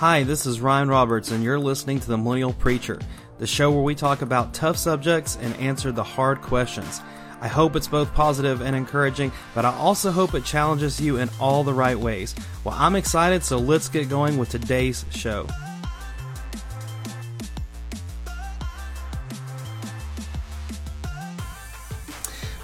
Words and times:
Hi, 0.00 0.24
this 0.24 0.44
is 0.44 0.60
Ryan 0.60 0.90
Roberts, 0.90 1.30
and 1.30 1.42
you're 1.42 1.58
listening 1.58 2.00
to 2.00 2.06
The 2.06 2.18
Millennial 2.18 2.52
Preacher, 2.52 2.98
the 3.38 3.46
show 3.46 3.70
where 3.70 3.82
we 3.82 3.94
talk 3.94 4.20
about 4.20 4.52
tough 4.52 4.76
subjects 4.76 5.38
and 5.40 5.56
answer 5.56 5.90
the 5.90 6.04
hard 6.04 6.42
questions. 6.42 7.00
I 7.40 7.48
hope 7.48 7.74
it's 7.74 7.88
both 7.88 8.12
positive 8.12 8.60
and 8.60 8.76
encouraging, 8.76 9.32
but 9.54 9.64
I 9.64 9.72
also 9.72 10.10
hope 10.10 10.34
it 10.34 10.44
challenges 10.44 11.00
you 11.00 11.16
in 11.16 11.30
all 11.40 11.64
the 11.64 11.72
right 11.72 11.98
ways. 11.98 12.34
Well, 12.62 12.76
I'm 12.78 12.94
excited, 12.94 13.42
so 13.42 13.56
let's 13.56 13.88
get 13.88 14.10
going 14.10 14.36
with 14.36 14.50
today's 14.50 15.06
show. 15.12 15.46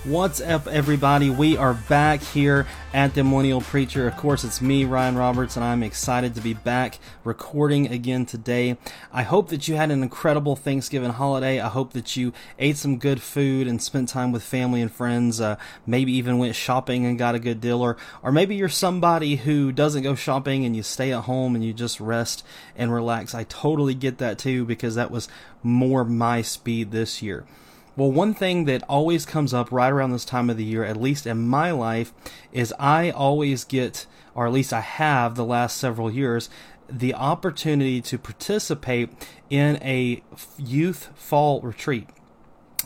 What's 0.04 0.40
up, 0.40 0.66
everybody? 0.66 1.30
We 1.30 1.56
are 1.56 1.74
back 1.74 2.22
here 2.22 2.66
at 2.92 3.14
the 3.14 3.60
Preacher. 3.60 4.08
Of 4.08 4.16
course, 4.16 4.42
it's 4.42 4.60
me, 4.60 4.84
Ryan 4.84 5.14
Roberts, 5.14 5.54
and 5.54 5.64
I'm 5.64 5.84
excited 5.84 6.34
to 6.34 6.40
be 6.40 6.54
back 6.54 6.98
recording 7.22 7.86
again 7.86 8.26
today. 8.26 8.78
I 9.12 9.22
hope 9.22 9.50
that 9.50 9.68
you 9.68 9.76
had 9.76 9.92
an 9.92 10.02
incredible 10.02 10.56
Thanksgiving 10.56 11.12
holiday. 11.12 11.60
I 11.60 11.68
hope 11.68 11.92
that 11.92 12.16
you 12.16 12.32
ate 12.58 12.78
some 12.78 12.98
good 12.98 13.22
food 13.22 13.68
and 13.68 13.80
spent 13.80 14.08
time 14.08 14.32
with 14.32 14.42
family 14.42 14.82
and 14.82 14.90
friends. 14.90 15.40
Uh, 15.40 15.54
maybe 15.86 16.10
even 16.14 16.38
went 16.38 16.56
shopping 16.56 17.06
and 17.06 17.16
got 17.16 17.36
a 17.36 17.38
good 17.38 17.60
deal, 17.60 17.80
or 17.80 17.96
or 18.24 18.32
maybe 18.32 18.56
you're 18.56 18.68
somebody 18.68 19.36
who 19.36 19.70
doesn't 19.70 20.02
go 20.02 20.16
shopping 20.16 20.64
and 20.64 20.74
you 20.74 20.82
stay 20.82 21.12
at 21.12 21.22
home 21.22 21.54
and 21.54 21.64
you 21.64 21.72
just 21.72 22.00
rest 22.00 22.44
and 22.74 22.92
relax. 22.92 23.36
I 23.36 23.44
totally 23.44 23.94
get 23.94 24.18
that 24.18 24.36
too 24.36 24.64
because 24.64 24.96
that 24.96 25.12
was 25.12 25.28
more 25.62 26.04
my 26.04 26.42
speed 26.42 26.90
this 26.90 27.22
year. 27.22 27.46
Well, 27.94 28.10
one 28.10 28.32
thing 28.32 28.64
that 28.64 28.82
always 28.88 29.26
comes 29.26 29.52
up 29.52 29.70
right 29.70 29.92
around 29.92 30.12
this 30.12 30.24
time 30.24 30.48
of 30.48 30.56
the 30.56 30.64
year, 30.64 30.82
at 30.82 30.96
least 30.96 31.26
in 31.26 31.46
my 31.46 31.72
life, 31.72 32.14
is 32.50 32.72
I 32.78 33.10
always 33.10 33.64
get, 33.64 34.06
or 34.34 34.46
at 34.46 34.52
least 34.52 34.72
I 34.72 34.80
have 34.80 35.34
the 35.34 35.44
last 35.44 35.76
several 35.76 36.10
years, 36.10 36.48
the 36.88 37.12
opportunity 37.12 38.00
to 38.00 38.18
participate 38.18 39.10
in 39.50 39.76
a 39.82 40.22
youth 40.56 41.10
fall 41.14 41.60
retreat. 41.60 42.08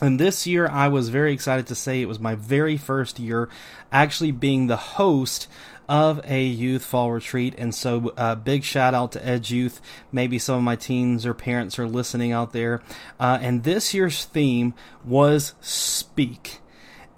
And 0.01 0.19
this 0.19 0.45
year, 0.45 0.67
I 0.67 0.89
was 0.89 1.09
very 1.09 1.31
excited 1.33 1.67
to 1.67 1.75
say 1.75 2.01
it 2.01 2.07
was 2.07 2.19
my 2.19 2.35
very 2.35 2.77
first 2.77 3.17
year 3.17 3.49
actually 3.91 4.31
being 4.31 4.67
the 4.67 4.77
host 4.77 5.47
of 5.87 6.21
a 6.25 6.43
youth 6.43 6.83
fall 6.83 7.11
retreat. 7.11 7.55
And 7.57 7.73
so, 7.73 8.13
uh, 8.17 8.35
big 8.35 8.63
shout 8.63 8.93
out 8.93 9.11
to 9.13 9.25
Edge 9.25 9.51
Youth. 9.51 9.81
Maybe 10.11 10.39
some 10.39 10.57
of 10.57 10.63
my 10.63 10.75
teens 10.75 11.25
or 11.25 11.33
parents 11.33 11.79
are 11.79 11.87
listening 11.87 12.31
out 12.31 12.53
there. 12.53 12.81
Uh, 13.19 13.39
and 13.41 13.63
this 13.63 13.93
year's 13.93 14.25
theme 14.25 14.73
was 15.05 15.53
Speak. 15.61 16.59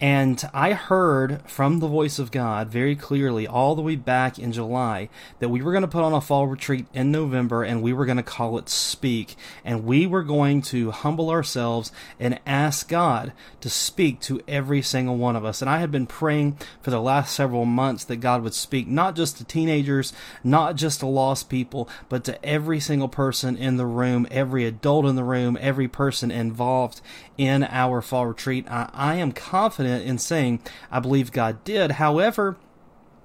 And 0.01 0.49
I 0.53 0.71
heard 0.71 1.41
from 1.45 1.79
the 1.79 1.87
voice 1.87 2.19
of 2.19 2.31
God 2.31 2.69
very 2.69 2.95
clearly 2.95 3.45
all 3.45 3.75
the 3.75 3.81
way 3.81 3.97
back 3.97 4.39
in 4.39 4.53
July 4.53 5.09
that 5.39 5.49
we 5.49 5.61
were 5.61 5.73
going 5.73 5.81
to 5.81 5.89
put 5.89 6.03
on 6.03 6.13
a 6.13 6.21
fall 6.21 6.47
retreat 6.47 6.85
in 6.93 7.11
November 7.11 7.63
and 7.63 7.81
we 7.81 7.91
were 7.91 8.05
going 8.05 8.17
to 8.17 8.23
call 8.23 8.57
it 8.57 8.69
Speak. 8.69 9.35
And 9.65 9.83
we 9.83 10.07
were 10.07 10.23
going 10.23 10.61
to 10.63 10.91
humble 10.91 11.29
ourselves 11.29 11.91
and 12.17 12.39
ask 12.45 12.87
God 12.87 13.33
to 13.59 13.69
speak 13.69 14.21
to 14.21 14.41
every 14.47 14.81
single 14.81 15.17
one 15.17 15.35
of 15.35 15.43
us. 15.43 15.61
And 15.61 15.69
I 15.69 15.79
had 15.79 15.91
been 15.91 16.07
praying 16.07 16.57
for 16.81 16.91
the 16.91 17.01
last 17.01 17.35
several 17.35 17.65
months 17.65 18.05
that 18.05 18.17
God 18.17 18.41
would 18.41 18.53
speak 18.53 18.87
not 18.87 19.17
just 19.17 19.37
to 19.37 19.43
teenagers, 19.43 20.13
not 20.45 20.77
just 20.77 21.01
to 21.01 21.07
lost 21.07 21.49
people, 21.49 21.89
but 22.07 22.23
to 22.23 22.43
every 22.45 22.79
single 22.79 23.09
person 23.09 23.57
in 23.57 23.75
the 23.75 23.85
room, 23.85 24.27
every 24.31 24.63
adult 24.63 25.05
in 25.05 25.17
the 25.17 25.25
room, 25.25 25.57
every 25.59 25.89
person 25.89 26.31
involved 26.31 27.01
in 27.37 27.63
our 27.65 28.01
fall 28.01 28.27
retreat. 28.27 28.65
I, 28.69 28.89
I 28.93 29.15
am 29.15 29.33
confident 29.33 29.88
confident 29.89 30.09
in 30.09 30.17
saying 30.17 30.59
I 30.91 30.99
believe 30.99 31.31
God 31.31 31.63
did. 31.63 31.91
However, 31.91 32.57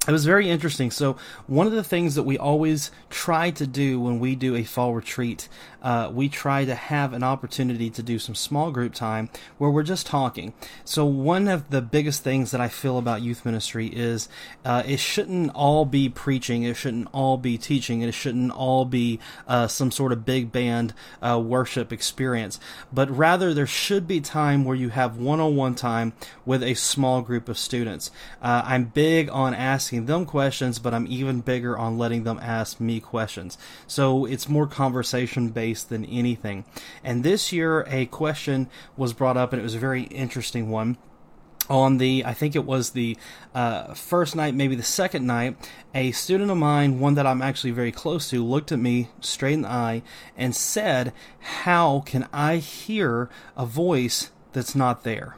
it 0.06 0.12
was 0.12 0.26
very 0.26 0.50
interesting. 0.50 0.90
So, 0.90 1.16
one 1.46 1.66
of 1.66 1.72
the 1.72 1.84
things 1.84 2.14
that 2.14 2.24
we 2.24 2.36
always 2.36 2.90
try 3.08 3.50
to 3.52 3.66
do 3.66 3.98
when 3.98 4.18
we 4.18 4.36
do 4.36 4.54
a 4.54 4.62
fall 4.62 4.94
retreat, 4.94 5.48
uh, 5.82 6.10
we 6.12 6.28
try 6.28 6.66
to 6.66 6.74
have 6.74 7.14
an 7.14 7.22
opportunity 7.22 7.88
to 7.90 8.02
do 8.02 8.18
some 8.18 8.34
small 8.34 8.70
group 8.70 8.92
time 8.92 9.30
where 9.56 9.70
we're 9.70 9.82
just 9.82 10.06
talking. 10.06 10.52
So, 10.84 11.06
one 11.06 11.48
of 11.48 11.70
the 11.70 11.80
biggest 11.80 12.22
things 12.22 12.50
that 12.50 12.60
I 12.60 12.68
feel 12.68 12.98
about 12.98 13.22
youth 13.22 13.46
ministry 13.46 13.86
is 13.86 14.28
uh, 14.64 14.82
it 14.86 15.00
shouldn't 15.00 15.52
all 15.54 15.86
be 15.86 16.10
preaching, 16.10 16.64
it 16.64 16.74
shouldn't 16.74 17.08
all 17.12 17.38
be 17.38 17.56
teaching, 17.56 18.02
it 18.02 18.12
shouldn't 18.12 18.52
all 18.52 18.84
be 18.84 19.20
uh, 19.48 19.68
some 19.68 19.90
sort 19.90 20.12
of 20.12 20.26
big 20.26 20.52
band 20.52 20.92
uh, 21.22 21.40
worship 21.42 21.92
experience, 21.92 22.60
but 22.92 23.10
rather 23.10 23.54
there 23.54 23.66
should 23.66 24.06
be 24.06 24.20
time 24.20 24.64
where 24.66 24.76
you 24.76 24.90
have 24.90 25.16
one 25.16 25.40
on 25.40 25.56
one 25.56 25.74
time 25.74 26.12
with 26.44 26.62
a 26.62 26.74
small 26.74 27.22
group 27.22 27.48
of 27.48 27.56
students. 27.56 28.10
Uh, 28.42 28.62
I'm 28.66 28.84
big 28.84 29.30
on 29.30 29.54
asking 29.54 29.93
asking 29.94 30.06
them 30.06 30.26
questions, 30.26 30.80
but 30.80 30.92
I'm 30.92 31.06
even 31.06 31.40
bigger 31.40 31.78
on 31.78 31.98
letting 31.98 32.24
them 32.24 32.40
ask 32.42 32.80
me 32.80 33.00
questions. 33.00 33.56
So 33.86 34.24
it's 34.24 34.48
more 34.48 34.66
conversation 34.66 35.50
based 35.50 35.88
than 35.88 36.04
anything. 36.06 36.64
And 37.04 37.22
this 37.22 37.52
year, 37.52 37.84
a 37.88 38.06
question 38.06 38.68
was 38.96 39.12
brought 39.12 39.36
up, 39.36 39.52
and 39.52 39.60
it 39.60 39.62
was 39.62 39.76
a 39.76 39.78
very 39.78 40.04
interesting 40.04 40.70
one 40.70 40.98
on 41.70 41.96
the 41.96 42.22
i 42.26 42.34
think 42.34 42.54
it 42.54 42.66
was 42.66 42.90
the 42.90 43.16
uh, 43.54 43.94
first 43.94 44.36
night 44.36 44.54
maybe 44.54 44.76
the 44.76 44.82
second 44.82 45.26
night 45.26 45.56
a 45.94 46.12
student 46.12 46.50
of 46.50 46.58
mine 46.58 47.00
one 47.00 47.14
that 47.14 47.26
i'm 47.26 47.40
actually 47.40 47.70
very 47.70 47.90
close 47.90 48.28
to 48.28 48.44
looked 48.44 48.70
at 48.70 48.78
me 48.78 49.08
straight 49.20 49.54
in 49.54 49.62
the 49.62 49.68
eye 49.70 50.02
and 50.36 50.54
said 50.54 51.10
how 51.62 52.00
can 52.04 52.28
i 52.34 52.56
hear 52.58 53.30
a 53.56 53.64
voice 53.64 54.30
that's 54.52 54.74
not 54.74 55.04
there 55.04 55.36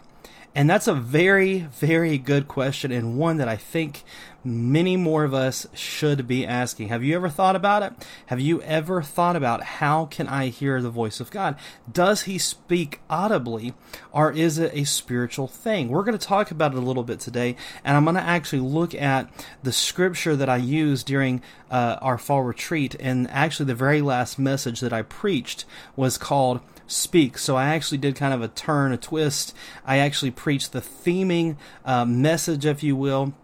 and 0.56 0.70
that's 0.70 0.88
a 0.88 0.94
very, 0.94 1.58
very 1.58 2.16
good 2.16 2.48
question, 2.48 2.90
and 2.90 3.18
one 3.18 3.36
that 3.36 3.46
I 3.46 3.56
think 3.56 4.02
many 4.42 4.96
more 4.96 5.22
of 5.22 5.34
us 5.34 5.66
should 5.74 6.26
be 6.26 6.46
asking. 6.46 6.88
Have 6.88 7.04
you 7.04 7.14
ever 7.14 7.28
thought 7.28 7.54
about 7.54 7.82
it? 7.82 7.92
Have 8.26 8.40
you 8.40 8.62
ever 8.62 9.02
thought 9.02 9.36
about 9.36 9.62
how 9.62 10.06
can 10.06 10.28
I 10.28 10.46
hear 10.46 10.80
the 10.80 10.88
voice 10.88 11.20
of 11.20 11.30
God? 11.30 11.56
Does 11.92 12.22
he 12.22 12.38
speak 12.38 13.00
audibly, 13.10 13.74
or 14.12 14.32
is 14.32 14.56
it 14.56 14.72
a 14.72 14.84
spiritual 14.84 15.46
thing? 15.46 15.90
We're 15.90 16.04
going 16.04 16.18
to 16.18 16.26
talk 16.26 16.50
about 16.50 16.72
it 16.72 16.78
a 16.78 16.80
little 16.80 17.04
bit 17.04 17.20
today, 17.20 17.54
and 17.84 17.94
I'm 17.94 18.04
going 18.04 18.16
to 18.16 18.22
actually 18.22 18.60
look 18.60 18.94
at 18.94 19.30
the 19.62 19.72
scripture 19.72 20.36
that 20.36 20.48
I 20.48 20.56
used 20.56 21.06
during 21.06 21.42
uh, 21.70 21.98
our 22.00 22.16
fall 22.16 22.44
retreat, 22.44 22.96
and 22.98 23.28
actually 23.30 23.66
the 23.66 23.74
very 23.74 24.00
last 24.00 24.38
message 24.38 24.80
that 24.80 24.94
I 24.94 25.02
preached 25.02 25.66
was 25.96 26.16
called 26.16 26.60
speak. 26.86 27.38
So 27.38 27.56
I 27.56 27.74
actually 27.74 27.98
did 27.98 28.16
kind 28.16 28.34
of 28.34 28.42
a 28.42 28.48
turn, 28.48 28.92
a 28.92 28.96
twist. 28.96 29.54
I 29.84 29.98
actually 29.98 30.30
preached 30.30 30.72
the 30.72 30.80
theming 30.80 31.56
uh, 31.84 32.04
message, 32.04 32.66
if 32.66 32.82
you 32.82 32.96
will, 32.96 33.34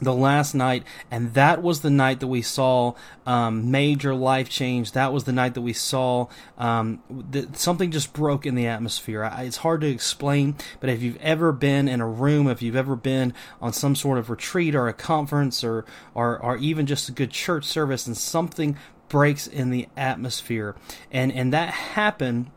the 0.00 0.14
last 0.14 0.54
night, 0.54 0.84
and 1.10 1.34
that 1.34 1.62
was 1.62 1.80
the 1.80 1.90
night 1.90 2.20
that 2.20 2.26
we 2.26 2.40
saw 2.40 2.94
um, 3.26 3.70
major 3.70 4.14
life 4.14 4.48
change. 4.48 4.92
That 4.92 5.12
was 5.12 5.24
the 5.24 5.32
night 5.32 5.54
that 5.54 5.60
we 5.60 5.74
saw 5.74 6.28
um, 6.56 7.02
that 7.30 7.56
something 7.56 7.90
just 7.90 8.12
broke 8.12 8.46
in 8.46 8.54
the 8.54 8.66
atmosphere. 8.66 9.24
I, 9.24 9.42
it's 9.42 9.58
hard 9.58 9.82
to 9.82 9.88
explain, 9.88 10.56
but 10.80 10.88
if 10.88 11.02
you've 11.02 11.18
ever 11.18 11.52
been 11.52 11.86
in 11.86 12.00
a 12.00 12.08
room, 12.08 12.48
if 12.48 12.62
you've 12.62 12.76
ever 12.76 12.96
been 12.96 13.34
on 13.60 13.72
some 13.72 13.94
sort 13.94 14.18
of 14.18 14.30
retreat 14.30 14.74
or 14.74 14.88
a 14.88 14.94
conference 14.94 15.62
or 15.62 15.84
or, 16.14 16.38
or 16.38 16.56
even 16.56 16.86
just 16.86 17.08
a 17.08 17.12
good 17.12 17.30
church 17.30 17.64
service, 17.64 18.06
and 18.06 18.16
something 18.16 18.78
breaks 19.08 19.46
in 19.46 19.70
the 19.70 19.88
atmosphere, 19.96 20.76
and 21.10 21.30
and 21.32 21.52
that 21.52 21.68
happened 21.70 22.50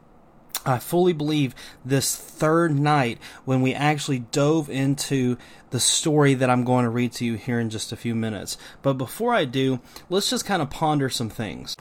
I 0.66 0.80
fully 0.80 1.14
believe 1.14 1.54
this 1.84 2.16
third 2.16 2.78
night 2.78 3.20
when 3.46 3.62
we 3.62 3.74
actually 3.74 4.20
dove 4.20 4.70
into 4.70 5.38
the 5.72 5.80
story 5.80 6.34
that 6.36 6.50
I'm 6.50 6.64
going 6.64 6.84
to 6.84 6.90
read 6.90 7.12
to 7.14 7.26
you 7.26 7.36
here 7.36 7.60
in 7.60 7.70
just 7.70 7.92
a 7.92 7.98
few 7.98 8.16
minutes. 8.16 8.58
But 8.82 8.94
before 8.94 9.34
I 9.34 9.46
do, 9.46 9.80
let's 10.10 10.30
just 10.30 10.46
kind 10.46 10.62
of 10.62 10.70
ponder 10.70 11.10
some 11.10 11.30
things. 11.30 11.76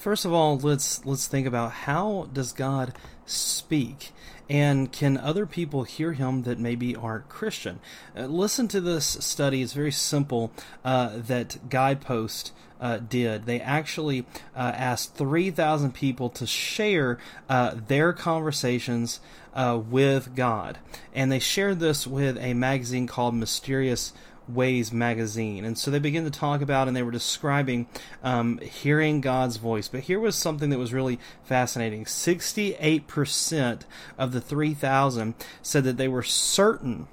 First 0.00 0.24
of 0.24 0.32
all, 0.32 0.56
let's 0.56 1.04
let's 1.04 1.26
think 1.26 1.46
about 1.46 1.72
how 1.72 2.30
does 2.32 2.54
God 2.54 2.94
speak? 3.26 4.12
And 4.48 4.90
can 4.90 5.18
other 5.18 5.44
people 5.44 5.82
hear 5.82 6.14
him 6.14 6.44
that 6.44 6.58
maybe 6.58 6.96
aren't 6.96 7.28
Christian? 7.28 7.80
Uh, 8.16 8.24
listen 8.24 8.66
to 8.68 8.80
this 8.80 9.04
study. 9.04 9.60
It's 9.60 9.74
very 9.74 9.92
simple. 9.92 10.52
Uh, 10.82 11.18
that 11.18 11.68
Guideposts 11.68 12.52
uh, 12.80 12.96
did. 12.96 13.44
They 13.44 13.60
actually 13.60 14.24
uh, 14.56 14.72
asked 14.74 15.16
3,000 15.16 15.92
people 15.92 16.30
to 16.30 16.46
share 16.46 17.18
uh, 17.50 17.74
their 17.86 18.14
conversations 18.14 19.20
uh, 19.52 19.78
with 19.86 20.34
God. 20.34 20.78
And 21.14 21.30
they 21.30 21.40
shared 21.40 21.78
this 21.78 22.06
with 22.06 22.38
a 22.38 22.54
magazine 22.54 23.06
called 23.06 23.34
Mysterious 23.34 24.14
Ways 24.54 24.92
magazine. 24.92 25.64
And 25.64 25.76
so 25.76 25.90
they 25.90 25.98
began 25.98 26.24
to 26.24 26.30
talk 26.30 26.60
about 26.60 26.88
and 26.88 26.96
they 26.96 27.02
were 27.02 27.10
describing 27.10 27.86
um, 28.22 28.58
hearing 28.58 29.20
God's 29.20 29.56
voice. 29.56 29.88
But 29.88 30.00
here 30.00 30.20
was 30.20 30.36
something 30.36 30.70
that 30.70 30.78
was 30.78 30.92
really 30.92 31.18
fascinating 31.44 32.04
68% 32.04 33.82
of 34.18 34.32
the 34.32 34.40
3,000 34.40 35.34
said 35.62 35.84
that 35.84 35.96
they 35.96 36.08
were 36.08 36.22
certain 36.22 37.08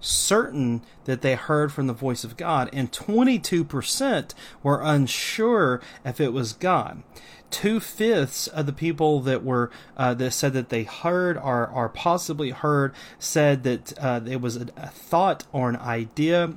certain 0.00 0.82
that 1.04 1.22
they 1.22 1.34
heard 1.34 1.72
from 1.72 1.86
the 1.86 1.92
voice 1.92 2.24
of 2.24 2.36
God, 2.36 2.68
and 2.72 2.90
22% 2.90 4.34
were 4.62 4.80
unsure 4.82 5.80
if 6.04 6.20
it 6.20 6.32
was 6.32 6.52
God. 6.52 7.02
Two 7.50 7.80
fifths 7.80 8.46
of 8.46 8.66
the 8.66 8.72
people 8.72 9.20
that 9.20 9.44
were 9.44 9.70
uh, 9.96 10.14
that 10.14 10.30
said 10.30 10.52
that 10.52 10.68
they 10.68 10.84
heard 10.84 11.36
or, 11.36 11.66
or 11.66 11.88
possibly 11.88 12.50
heard 12.50 12.94
said 13.18 13.64
that 13.64 13.92
uh, 13.98 14.20
it 14.24 14.40
was 14.40 14.56
a, 14.56 14.68
a 14.76 14.88
thought 14.88 15.44
or 15.52 15.68
an 15.68 15.76
idea 15.76 16.54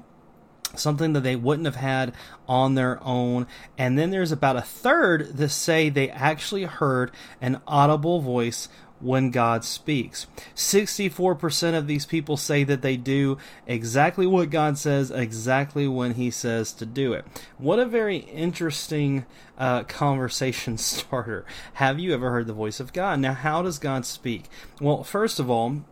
something 0.76 1.14
that 1.14 1.22
they 1.22 1.36
wouldn't 1.36 1.66
have 1.66 1.76
had 1.76 2.14
on 2.48 2.76
their 2.76 3.02
own. 3.04 3.48
And 3.78 3.98
then 3.98 4.12
there's 4.12 4.32
about 4.32 4.56
a 4.56 4.62
third 4.62 5.38
that 5.38 5.50
say 5.50 5.90
they 5.90 6.10
actually 6.10 6.64
heard 6.64 7.12
an 7.42 7.62
audible 7.68 8.22
voice 8.22 8.68
when 9.04 9.32
God 9.32 9.66
speaks. 9.66 10.28
64% 10.56 11.78
of 11.78 11.88
these 11.88 12.06
people 12.06 12.38
say 12.38 12.64
that 12.64 12.82
they 12.82 12.96
do 12.96 13.38
exactly 13.68 14.26
what 14.26 14.50
God 14.50 14.78
says, 14.78 15.12
exactly 15.12 15.88
when 15.88 16.14
He 16.14 16.32
says 16.32 16.72
to 16.74 16.86
do 16.86 17.12
it. 17.12 17.26
What 17.58 17.80
a 17.80 17.86
very 17.86 18.18
interesting 18.18 19.26
uh, 19.58 19.84
conversation 19.84 20.78
starter. 20.78 21.46
Have 21.74 22.00
you 22.00 22.14
ever 22.14 22.32
heard 22.32 22.48
the 22.48 22.54
voice 22.54 22.80
of 22.80 22.94
God? 22.94 23.20
Now, 23.20 23.34
how 23.34 23.62
does 23.62 23.78
God 23.78 24.06
speak? 24.06 24.46
Well, 24.80 25.04
first 25.04 25.40
of 25.40 25.50
all, 25.50 25.84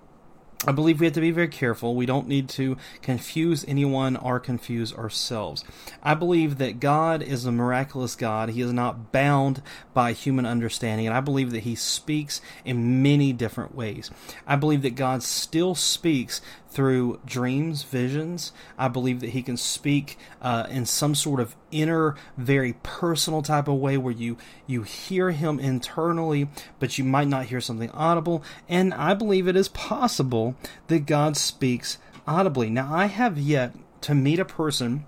I 0.67 0.71
believe 0.71 0.99
we 0.99 1.07
have 1.07 1.15
to 1.15 1.21
be 1.21 1.31
very 1.31 1.47
careful. 1.47 1.95
We 1.95 2.05
don't 2.05 2.27
need 2.27 2.47
to 2.49 2.77
confuse 3.01 3.65
anyone 3.67 4.15
or 4.15 4.39
confuse 4.39 4.93
ourselves. 4.93 5.63
I 6.03 6.13
believe 6.13 6.59
that 6.59 6.79
God 6.79 7.23
is 7.23 7.45
a 7.45 7.51
miraculous 7.51 8.15
God. 8.15 8.49
He 8.49 8.61
is 8.61 8.71
not 8.71 9.11
bound 9.11 9.63
by 9.95 10.13
human 10.13 10.45
understanding, 10.45 11.07
and 11.07 11.15
I 11.15 11.19
believe 11.19 11.49
that 11.51 11.63
He 11.63 11.73
speaks 11.73 12.41
in 12.63 13.01
many 13.01 13.33
different 13.33 13.73
ways. 13.73 14.11
I 14.45 14.55
believe 14.55 14.83
that 14.83 14.93
God 14.93 15.23
still 15.23 15.73
speaks 15.73 16.41
through 16.71 17.19
dreams, 17.25 17.83
visions. 17.83 18.51
I 18.77 18.87
believe 18.87 19.19
that 19.19 19.31
he 19.31 19.43
can 19.43 19.57
speak 19.57 20.17
uh, 20.41 20.67
in 20.69 20.85
some 20.85 21.13
sort 21.13 21.39
of 21.39 21.55
inner, 21.69 22.15
very 22.37 22.73
personal 22.81 23.41
type 23.41 23.67
of 23.67 23.75
way 23.75 23.97
where 23.97 24.13
you 24.13 24.37
you 24.65 24.83
hear 24.83 25.31
him 25.31 25.59
internally, 25.59 26.49
but 26.79 26.97
you 26.97 27.03
might 27.03 27.27
not 27.27 27.45
hear 27.45 27.61
something 27.61 27.91
audible. 27.91 28.43
And 28.69 28.93
I 28.93 29.13
believe 29.13 29.47
it 29.47 29.55
is 29.55 29.67
possible 29.67 30.55
that 30.87 31.05
God 31.05 31.37
speaks 31.37 31.97
audibly. 32.25 32.69
Now, 32.69 32.93
I 32.93 33.05
have 33.05 33.37
yet 33.37 33.75
to 34.01 34.15
meet 34.15 34.39
a 34.39 34.45
person 34.45 35.05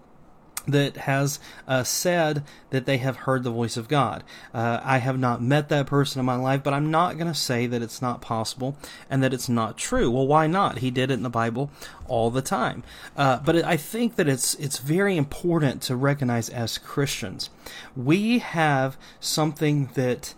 that 0.67 0.97
has 0.97 1.39
uh, 1.67 1.83
said 1.83 2.43
that 2.69 2.85
they 2.85 2.97
have 2.97 3.17
heard 3.17 3.43
the 3.43 3.51
voice 3.51 3.75
of 3.77 3.87
God. 3.87 4.23
Uh, 4.53 4.79
I 4.83 4.99
have 4.99 5.19
not 5.19 5.41
met 5.41 5.69
that 5.69 5.87
person 5.87 6.19
in 6.19 6.25
my 6.25 6.35
life, 6.35 6.63
but 6.63 6.73
I'm 6.73 6.89
not 6.89 7.17
going 7.17 7.27
to 7.27 7.37
say 7.37 7.67
that 7.67 7.81
it's 7.81 8.01
not 8.01 8.21
possible 8.21 8.77
and 9.09 9.21
that 9.23 9.33
it's 9.33 9.49
not 9.49 9.77
true. 9.77 10.09
Well, 10.09 10.27
why 10.27 10.47
not? 10.47 10.79
He 10.79 10.91
did 10.91 11.11
it 11.11 11.15
in 11.15 11.23
the 11.23 11.29
Bible 11.29 11.69
all 12.07 12.29
the 12.29 12.41
time. 12.41 12.83
Uh, 13.17 13.39
but 13.39 13.63
I 13.63 13.77
think 13.77 14.15
that 14.15 14.27
it's 14.27 14.55
it's 14.55 14.79
very 14.79 15.17
important 15.17 15.81
to 15.83 15.95
recognize 15.95 16.49
as 16.49 16.77
Christians, 16.77 17.49
we 17.95 18.39
have 18.39 18.97
something 19.19 19.89
that 19.95 20.33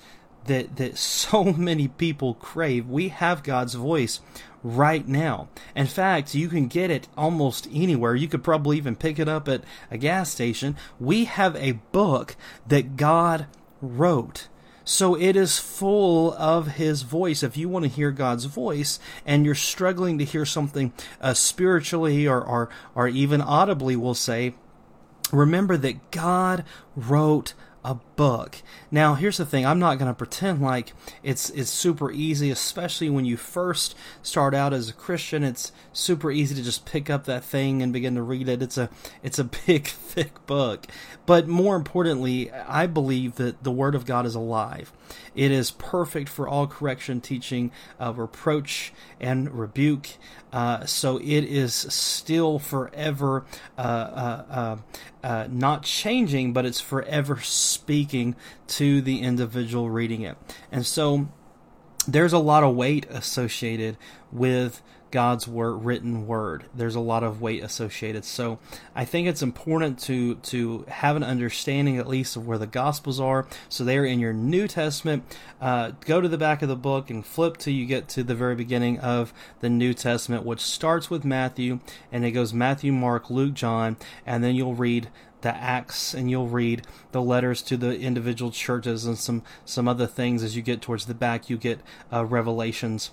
that 0.45 0.77
that 0.77 0.97
so 0.97 1.43
many 1.53 1.87
people 1.87 2.33
crave. 2.35 2.87
We 2.87 3.09
have 3.09 3.43
God's 3.43 3.75
voice 3.75 4.21
right 4.65 5.07
now. 5.07 5.47
In 5.75 5.85
fact, 5.85 6.33
you 6.33 6.49
can 6.49 6.67
get 6.67 6.89
it 6.89 7.07
almost 7.15 7.67
anywhere. 7.71 8.15
You 8.15 8.27
could 8.27 8.43
probably 8.43 8.77
even 8.77 8.95
pick 8.95 9.19
it 9.19 9.29
up 9.29 9.47
at 9.47 9.63
a 9.91 9.97
gas 9.97 10.31
station. 10.31 10.75
We 10.99 11.25
have 11.25 11.55
a 11.55 11.73
book 11.91 12.35
that 12.65 12.97
God 12.97 13.45
wrote. 13.79 14.47
So 14.83 15.15
it 15.15 15.35
is 15.35 15.59
full 15.59 16.33
of 16.33 16.67
his 16.67 17.03
voice. 17.03 17.43
If 17.43 17.55
you 17.57 17.69
want 17.69 17.85
to 17.85 17.91
hear 17.91 18.09
God's 18.09 18.45
voice 18.45 18.99
and 19.23 19.45
you're 19.45 19.53
struggling 19.53 20.17
to 20.17 20.25
hear 20.25 20.45
something 20.45 20.93
uh, 21.21 21.35
spiritually 21.35 22.27
or, 22.27 22.41
or, 22.41 22.69
or 22.95 23.07
even 23.07 23.41
audibly, 23.41 23.95
we'll 23.95 24.15
say, 24.15 24.55
remember 25.31 25.77
that 25.77 26.09
God 26.09 26.65
wrote 26.95 27.53
a 27.83 27.95
book. 28.15 28.61
Now, 28.91 29.15
here's 29.15 29.37
the 29.37 29.45
thing: 29.45 29.65
I'm 29.65 29.79
not 29.79 29.97
going 29.97 30.09
to 30.09 30.15
pretend 30.15 30.61
like 30.61 30.93
it's 31.23 31.49
it's 31.51 31.69
super 31.69 32.11
easy, 32.11 32.49
especially 32.49 33.09
when 33.09 33.25
you 33.25 33.37
first 33.37 33.95
start 34.21 34.53
out 34.53 34.73
as 34.73 34.89
a 34.89 34.93
Christian. 34.93 35.43
It's 35.43 35.71
super 35.93 36.31
easy 36.31 36.55
to 36.55 36.63
just 36.63 36.85
pick 36.85 37.09
up 37.09 37.25
that 37.25 37.43
thing 37.43 37.81
and 37.81 37.91
begin 37.93 38.15
to 38.15 38.21
read 38.21 38.49
it. 38.49 38.61
It's 38.61 38.77
a 38.77 38.89
it's 39.23 39.39
a 39.39 39.43
big, 39.65 39.87
thick 39.87 40.45
book. 40.45 40.87
But 41.25 41.47
more 41.47 41.75
importantly, 41.75 42.51
I 42.51 42.85
believe 42.85 43.35
that 43.35 43.63
the 43.63 43.71
Word 43.71 43.95
of 43.95 44.05
God 44.05 44.25
is 44.25 44.35
alive. 44.35 44.93
It 45.33 45.51
is 45.51 45.71
perfect 45.71 46.29
for 46.29 46.47
all 46.47 46.67
correction, 46.67 47.19
teaching, 47.19 47.71
uh, 47.99 48.13
reproach, 48.13 48.93
and 49.19 49.51
rebuke. 49.51 50.09
Uh, 50.53 50.85
so 50.85 51.17
it 51.17 51.41
is 51.41 51.73
still 51.73 52.59
forever 52.59 53.45
uh, 53.77 53.81
uh, 53.81 54.45
uh, 54.49 54.77
uh 55.27 55.47
not 55.49 55.83
changing, 55.83 56.53
but 56.53 56.65
it's 56.65 56.79
forever 56.79 57.39
speaking 57.41 58.04
to 58.09 59.01
the 59.01 59.21
individual 59.21 59.89
reading 59.89 60.21
it. 60.21 60.37
And 60.71 60.85
so 60.85 61.27
there's 62.07 62.33
a 62.33 62.39
lot 62.39 62.63
of 62.63 62.75
weight 62.75 63.05
associated 63.09 63.97
with 64.31 64.81
God's 65.15 65.47
word, 65.47 65.85
written 65.85 66.27
word. 66.27 66.65
There's 66.75 66.95
a 66.95 66.99
lot 66.99 67.23
of 67.23 67.39
weight 67.39 67.63
associated. 67.63 68.25
So 68.25 68.59
I 68.93 69.05
think 69.05 69.29
it's 69.29 69.41
important 69.41 69.97
to 69.99 70.35
to 70.35 70.83
have 70.89 71.15
an 71.15 71.23
understanding 71.23 71.97
at 71.97 72.05
least 72.05 72.35
of 72.35 72.45
where 72.45 72.57
the 72.57 72.67
Gospels 72.67 73.17
are. 73.17 73.47
So 73.69 73.85
they 73.85 73.97
are 73.97 74.03
in 74.03 74.19
your 74.19 74.33
New 74.33 74.67
Testament. 74.67 75.23
Uh, 75.61 75.91
go 76.01 76.19
to 76.19 76.27
the 76.27 76.37
back 76.37 76.61
of 76.61 76.67
the 76.67 76.75
book 76.75 77.09
and 77.09 77.25
flip 77.25 77.55
till 77.55 77.73
you 77.73 77.85
get 77.85 78.09
to 78.09 78.23
the 78.23 78.35
very 78.35 78.55
beginning 78.55 78.99
of 78.99 79.33
the 79.61 79.69
New 79.69 79.93
Testament, 79.93 80.43
which 80.43 80.59
starts 80.59 81.09
with 81.09 81.23
Matthew 81.23 81.79
and 82.11 82.25
it 82.25 82.31
goes 82.31 82.53
Matthew, 82.53 82.91
Mark, 82.91 83.29
Luke, 83.29 83.53
John, 83.53 83.95
and 84.25 84.43
then 84.43 84.53
you'll 84.53 84.75
read 84.75 85.07
the 85.45 85.55
acts 85.55 86.15
and 86.15 86.27
you'll 86.27 86.47
read 86.47 86.81
the 87.11 87.21
letters 87.21 87.61
to 87.61 87.77
the 87.77 87.99
individual 87.99 88.49
churches 88.49 89.05
and 89.05 89.15
some 89.15 89.43
some 89.63 89.87
other 89.87 90.07
things 90.07 90.41
as 90.41 90.55
you 90.55 90.63
get 90.63 90.81
towards 90.81 91.05
the 91.05 91.13
back 91.13 91.51
you 91.51 91.55
get 91.55 91.79
uh, 92.11 92.25
revelations 92.25 93.11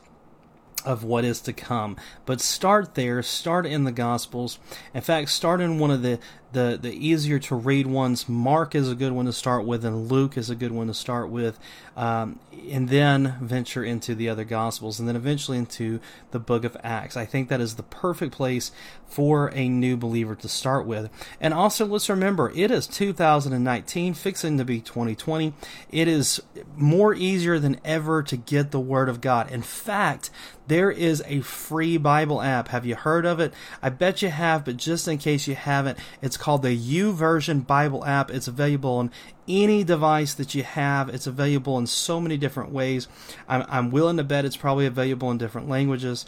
of 0.84 1.04
what 1.04 1.24
is 1.24 1.40
to 1.42 1.52
come. 1.52 1.96
But 2.26 2.40
start 2.40 2.94
there, 2.94 3.22
start 3.22 3.66
in 3.66 3.84
the 3.84 3.92
Gospels. 3.92 4.58
In 4.92 5.00
fact, 5.00 5.28
start 5.28 5.60
in 5.60 5.78
one 5.78 5.92
of 5.92 6.02
the 6.02 6.18
the 6.52 6.78
the 6.80 6.92
easier 6.92 7.38
to 7.38 7.54
read 7.54 7.86
ones. 7.86 8.28
Mark 8.28 8.74
is 8.74 8.90
a 8.90 8.94
good 8.94 9.12
one 9.12 9.26
to 9.26 9.32
start 9.32 9.64
with, 9.64 9.84
and 9.84 10.10
Luke 10.10 10.36
is 10.36 10.50
a 10.50 10.54
good 10.54 10.72
one 10.72 10.86
to 10.86 10.94
start 10.94 11.28
with, 11.28 11.58
um, 11.96 12.38
and 12.70 12.88
then 12.88 13.36
venture 13.40 13.84
into 13.84 14.14
the 14.14 14.28
other 14.28 14.44
Gospels, 14.44 14.98
and 14.98 15.08
then 15.08 15.16
eventually 15.16 15.58
into 15.58 16.00
the 16.30 16.38
Book 16.38 16.64
of 16.64 16.76
Acts. 16.82 17.16
I 17.16 17.24
think 17.24 17.48
that 17.48 17.60
is 17.60 17.76
the 17.76 17.82
perfect 17.82 18.32
place 18.32 18.72
for 19.06 19.52
a 19.54 19.68
new 19.68 19.96
believer 19.96 20.34
to 20.34 20.48
start 20.48 20.86
with. 20.86 21.10
And 21.40 21.52
also, 21.52 21.84
let's 21.84 22.08
remember, 22.08 22.50
it 22.54 22.70
is 22.70 22.86
2019, 22.86 24.14
fixing 24.14 24.56
to 24.56 24.64
be 24.64 24.80
2020. 24.80 25.52
It 25.90 26.08
is 26.08 26.42
more 26.76 27.14
easier 27.14 27.58
than 27.58 27.78
ever 27.84 28.22
to 28.22 28.36
get 28.36 28.70
the 28.70 28.80
Word 28.80 29.10
of 29.10 29.20
God. 29.20 29.50
In 29.50 29.60
fact, 29.60 30.30
there 30.66 30.90
is 30.90 31.22
a 31.26 31.40
free 31.40 31.98
Bible 31.98 32.40
app. 32.40 32.68
Have 32.68 32.86
you 32.86 32.94
heard 32.94 33.26
of 33.26 33.40
it? 33.40 33.52
I 33.82 33.90
bet 33.90 34.22
you 34.22 34.28
have, 34.28 34.64
but 34.64 34.78
just 34.78 35.06
in 35.08 35.18
case 35.18 35.46
you 35.46 35.54
haven't, 35.54 35.98
it's 36.22 36.36
called 36.42 36.62
the 36.62 36.76
YouVersion 36.76 37.64
Bible 37.64 38.04
app. 38.04 38.28
It's 38.28 38.48
available 38.48 38.96
on 38.96 39.12
any 39.46 39.84
device 39.84 40.34
that 40.34 40.56
you 40.56 40.64
have. 40.64 41.08
It's 41.08 41.28
available 41.28 41.78
in 41.78 41.86
so 41.86 42.20
many 42.20 42.36
different 42.36 42.72
ways. 42.72 43.06
I'm, 43.46 43.64
I'm 43.68 43.90
willing 43.92 44.16
to 44.16 44.24
bet 44.24 44.44
it's 44.44 44.56
probably 44.56 44.86
available 44.86 45.30
in 45.30 45.38
different 45.38 45.68
languages 45.68 46.26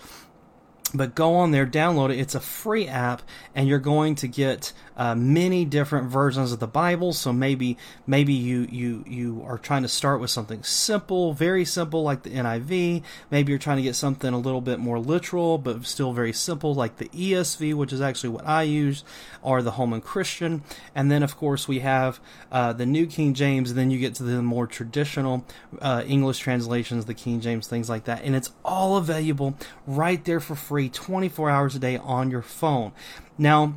but 0.95 1.15
go 1.15 1.35
on 1.35 1.51
there, 1.51 1.67
download 1.67 2.13
it. 2.13 2.21
It's 2.21 2.35
a 2.35 2.41
free 2.41 2.87
app, 2.87 3.23
and 3.55 3.69
you're 3.69 3.81
going 3.81 4.15
to 4.17 4.29
get 4.29 4.73
uh, 4.97 5.15
many 5.15 5.65
different 5.65 6.09
versions 6.09 6.53
of 6.53 6.61
the 6.61 6.69
Bible. 6.69 7.13
So 7.13 7.33
maybe 7.33 7.77
maybe 8.07 8.33
you 8.33 8.67
you 8.71 9.05
you 9.07 9.43
are 9.47 9.59
trying 9.59 9.83
to 9.83 9.89
start 9.89 10.21
with 10.21 10.31
something 10.31 10.63
simple, 10.63 11.33
very 11.33 11.65
simple, 11.65 12.03
like 12.05 12.23
the 12.23 12.31
NIV. 12.31 13.03
Maybe 13.31 13.51
you're 13.51 13.59
trying 13.59 13.79
to 13.79 13.83
get 13.83 13.97
something 13.97 14.33
a 14.33 14.39
little 14.39 14.61
bit 14.61 14.79
more 14.79 15.01
literal, 15.01 15.59
but 15.59 15.85
still 15.85 16.13
very 16.13 16.33
simple, 16.33 16.75
like 16.75 16.99
the 16.99 17.09
ESV, 17.09 17.75
which 17.75 17.93
is 17.93 18.01
actually 18.01 18.31
what 18.31 18.47
I 18.47 18.63
use, 18.63 19.05
or 19.43 19.63
the 19.63 19.73
Holman 19.73 20.01
Christian. 20.01 20.63
And 20.95 21.11
then 21.11 21.23
of 21.23 21.37
course 21.37 21.67
we 21.67 21.81
have 21.81 22.21
uh, 22.53 22.73
the 22.73 22.87
New 22.87 23.07
King 23.07 23.35
James. 23.35 23.71
And 23.71 23.79
then 23.79 23.91
you 23.91 23.99
get 23.99 24.15
to 24.17 24.23
the 24.23 24.43
more 24.43 24.67
traditional 24.67 25.45
uh, 25.81 26.05
English 26.07 26.39
translations, 26.39 27.07
the 27.07 27.15
King 27.15 27.41
James, 27.41 27.67
things 27.67 27.89
like 27.89 28.05
that, 28.05 28.23
and 28.23 28.37
it's 28.37 28.53
all 28.65 28.97
available 28.97 29.57
right 29.87 30.25
there 30.25 30.41
for 30.41 30.55
free 30.55 30.84
24 30.89 31.51
hours 31.51 31.75
a 31.75 31.79
day 31.79 31.97
on 31.97 32.31
your 32.31 32.43
phone. 32.43 32.93
Now, 33.39 33.75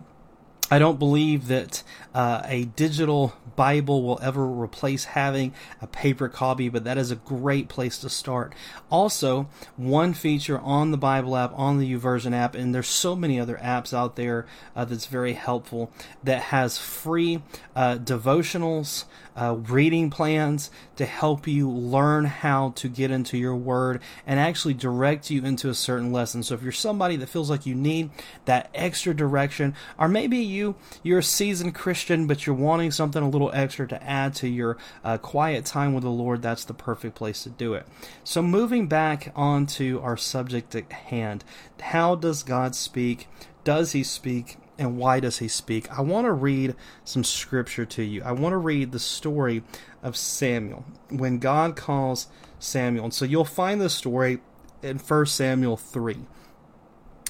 I 0.70 0.80
don't 0.80 1.00
believe 1.00 1.48
that 1.48 1.82
uh, 2.14 2.42
a 2.44 2.66
digital 2.66 3.34
Bible 3.56 4.04
will 4.04 4.20
ever 4.22 4.46
replace 4.46 5.06
having 5.06 5.54
a 5.82 5.88
paper 5.88 6.28
copy, 6.28 6.68
but 6.68 6.84
that 6.84 6.98
is 6.98 7.10
a 7.10 7.16
great 7.16 7.70
place 7.70 7.98
to 8.00 8.10
start. 8.10 8.54
Also, 8.92 9.48
one 9.78 10.14
feature 10.14 10.60
on 10.60 10.92
the 10.92 10.98
Bible 10.98 11.38
app, 11.38 11.54
on 11.58 11.80
the 11.80 11.94
YouVersion 11.94 12.34
app, 12.34 12.54
and 12.54 12.76
there's 12.76 12.90
so 12.90 13.16
many 13.16 13.40
other 13.40 13.58
apps 13.64 13.94
out 13.94 14.18
there 14.18 14.46
uh, 14.76 14.84
that's 14.84 15.06
very 15.06 15.34
helpful 15.34 15.90
that 16.22 16.44
has 16.44 16.78
free 16.78 17.42
uh, 17.74 17.98
devotionals, 17.98 19.06
uh, 19.38 19.56
reading 19.70 20.10
plans 20.10 20.72
to 20.96 21.06
help 21.06 21.48
you 21.48 21.70
learn 21.70 22.26
how 22.26 22.72
to 22.72 22.90
get 22.90 23.12
into 23.12 23.38
your 23.38 23.56
word 23.56 24.02
and 24.26 24.40
actually 24.40 24.74
direct 24.74 25.30
you 25.30 25.46
into 25.46 25.70
a 25.70 25.74
certain 25.76 26.12
lesson. 26.12 26.42
So 26.42 26.56
if 26.56 26.64
you're 26.64 26.72
somebody 26.72 27.16
that 27.18 27.30
feels 27.30 27.50
like 27.50 27.66
you 27.66 27.76
need 27.76 28.10
that 28.46 28.70
extra 28.74 29.16
direction, 29.16 29.76
or 29.98 30.08
maybe 30.08 30.40
you 30.40 30.76
you're 31.04 31.20
a 31.20 31.24
seasoned 31.24 31.76
Christian 31.76 32.26
but 32.26 32.46
you're 32.46 32.56
wanting 32.56 32.92
something 32.92 33.22
a 33.22 33.30
little 33.30 33.52
extra 33.54 33.88
to 33.88 34.04
add 34.04 34.34
to 34.36 34.48
your 34.48 34.78
uh, 35.04 35.18
quiet 35.18 35.66
time 35.66 35.94
with 35.94 36.04
the 36.04 36.10
Lord, 36.10 36.42
that's 36.42 36.66
the 36.66 36.74
perfect 36.74 37.16
place 37.16 37.44
to 37.44 37.50
do 37.50 37.76
it. 37.76 37.86
So 38.24 38.42
moving 38.42 38.88
back 38.88 39.32
onto 39.36 40.02
our 40.02 40.18
subject 40.18 40.74
at 40.76 40.92
hand, 40.92 41.44
how 41.80 42.16
does 42.16 42.42
God 42.44 42.76
speak? 42.76 43.28
Does 43.64 43.92
He 43.92 44.04
speak? 44.04 44.58
And 44.78 44.98
why 44.98 45.20
does 45.20 45.40
he 45.40 45.48
speak? 45.48 45.92
I 45.92 46.02
want 46.02 46.26
to 46.26 46.32
read 46.32 46.76
some 47.04 47.24
scripture 47.24 47.86
to 47.86 48.04
you. 48.04 48.22
I 48.24 48.32
want 48.32 48.54
to 48.54 48.58
read 48.58 48.92
the 48.92 49.00
story 49.00 49.64
of 50.04 50.16
Samuel 50.16 50.86
when 51.10 51.40
God 51.40 51.76
calls 51.76 52.28
Samuel. 52.60 53.06
And 53.06 53.14
so 53.14 53.26
you'll 53.26 53.46
find 53.46 53.82
the 53.82 53.90
story 53.90 54.40
in 54.84 55.00
1 55.00 55.26
Samuel 55.26 55.78
3. 55.78 56.18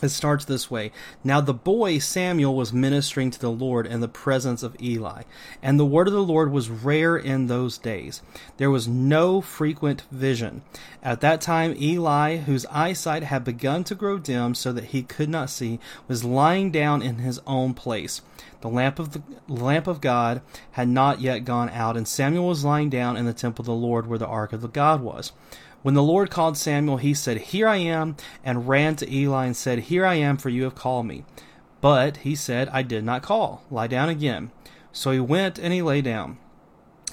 It 0.02 0.10
starts 0.10 0.46
this 0.46 0.70
way 0.70 0.92
Now 1.24 1.42
the 1.42 1.54
boy 1.54 1.98
Samuel 1.98 2.56
was 2.56 2.72
ministering 2.72 3.32
to 3.32 3.40
the 3.40 3.52
Lord 3.52 3.88
in 3.88 4.00
the 4.00 4.08
presence 4.08 4.62
of 4.62 4.76
Eli, 4.82 5.24
and 5.62 5.80
the 5.80 5.86
word 5.86 6.08
of 6.08 6.14
the 6.14 6.24
Lord 6.24 6.52
was 6.52 6.70
rare 6.70 7.18
in 7.18 7.48
those 7.48 7.78
days. 7.78 8.22
There 8.58 8.70
was 8.70 8.88
no 8.88 9.42
frequent 9.42 10.04
vision. 10.12 10.62
At 11.02 11.22
that 11.22 11.42
time, 11.42 11.76
Eli, 11.80 12.38
whose 12.38 12.66
eyesight 12.68 13.24
had 13.24 13.44
begun 13.44 13.84
to 13.86 13.96
grow 13.96 14.20
dim 14.20 14.54
so 14.54 14.72
that 14.72 14.86
he 14.86 15.02
could 15.02 15.30
not 15.30 15.50
see, 15.50 15.80
was 16.08 16.24
lying 16.24 16.70
down 16.70 17.02
in 17.02 17.18
his 17.18 17.40
own 17.48 17.74
place. 17.74 18.22
The 18.62 18.70
lamp 18.70 19.00
of 19.00 19.14
the 19.14 19.22
lamp 19.48 19.88
of 19.88 20.02
God 20.02 20.42
had 20.72 20.88
not 20.90 21.22
yet 21.22 21.46
gone 21.46 21.70
out, 21.70 21.96
and 21.96 22.08
Samuel 22.08 22.48
was 22.48 22.66
lying 22.66 22.90
down 22.90 23.16
in 23.16 23.26
the 23.26 23.34
temple 23.34 23.64
of 23.64 23.68
the 23.68 23.74
Lord 23.74 24.08
where 24.08 24.20
the 24.20 24.28
ark 24.28 24.52
of 24.52 24.62
the 24.62 24.68
God 24.68 25.02
was. 25.02 25.32
When 25.84 25.94
the 25.94 26.04
Lord 26.04 26.30
called 26.30 26.58
Samuel, 26.58 26.98
he 26.98 27.14
said, 27.14 27.38
Here 27.38 27.68
I 27.68 27.78
am, 27.78 28.18
and 28.44 28.68
ran 28.68 28.96
to 28.98 29.14
Eli 29.14 29.46
and 29.46 29.56
said, 29.56 29.80
Here 29.80 30.06
I 30.06 30.16
am, 30.16 30.38
for 30.38 30.50
you 30.50 30.64
have 30.64 30.76
called 30.76 31.06
me. 31.06 31.24
But 31.82 32.18
he 32.18 32.36
said, 32.36 32.70
I 32.70 32.82
did 32.82 33.04
not 33.04 33.22
call. 33.22 33.64
Lie 33.70 33.88
down 33.88 34.10
again. 34.10 34.52
So 34.92 35.12
he 35.12 35.20
went 35.20 35.60
and 35.60 35.74
he 35.74 35.82
lay 35.82 36.02
down. 36.02 36.40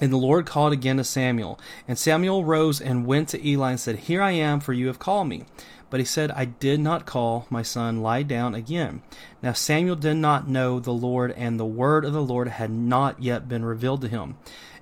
And 0.01 0.13
the 0.13 0.17
Lord 0.17 0.47
called 0.47 0.73
again 0.73 0.97
to 0.97 1.05
Samuel. 1.05 1.61
And 1.87 1.99
Samuel 1.99 2.45
rose 2.45 2.81
and 2.81 3.07
went 3.07 3.29
to 3.29 3.47
Eli 3.47 3.71
and 3.71 3.81
said, 3.81 3.97
Here 4.01 4.23
I 4.23 4.33
am, 4.33 4.59
for 4.59 4.73
you 4.73 4.89
have 4.89 4.99
called 4.99 5.29
me. 5.29 5.45
But 5.91 6.01
he 6.01 6.07
said, 6.07 6.33
I 6.33 6.47
did 6.47 6.81
not 6.81 7.07
call, 7.07 7.47
my 7.51 7.63
son, 7.63 8.03
lie 8.03 8.25
down 8.25 8.57
again. 8.57 9.03
Now 9.41 9.53
Samuel 9.53 9.95
did 9.95 10.17
not 10.17 10.49
know 10.49 10.81
the 10.81 10.93
Lord, 10.93 11.31
and 11.33 11.61
the 11.61 11.65
word 11.65 12.05
of 12.05 12.13
the 12.13 12.23
Lord 12.23 12.49
had 12.49 12.71
not 12.71 13.23
yet 13.23 13.49
been 13.49 13.65
revealed 13.65 14.01
to 14.01 14.09
him. 14.09 14.37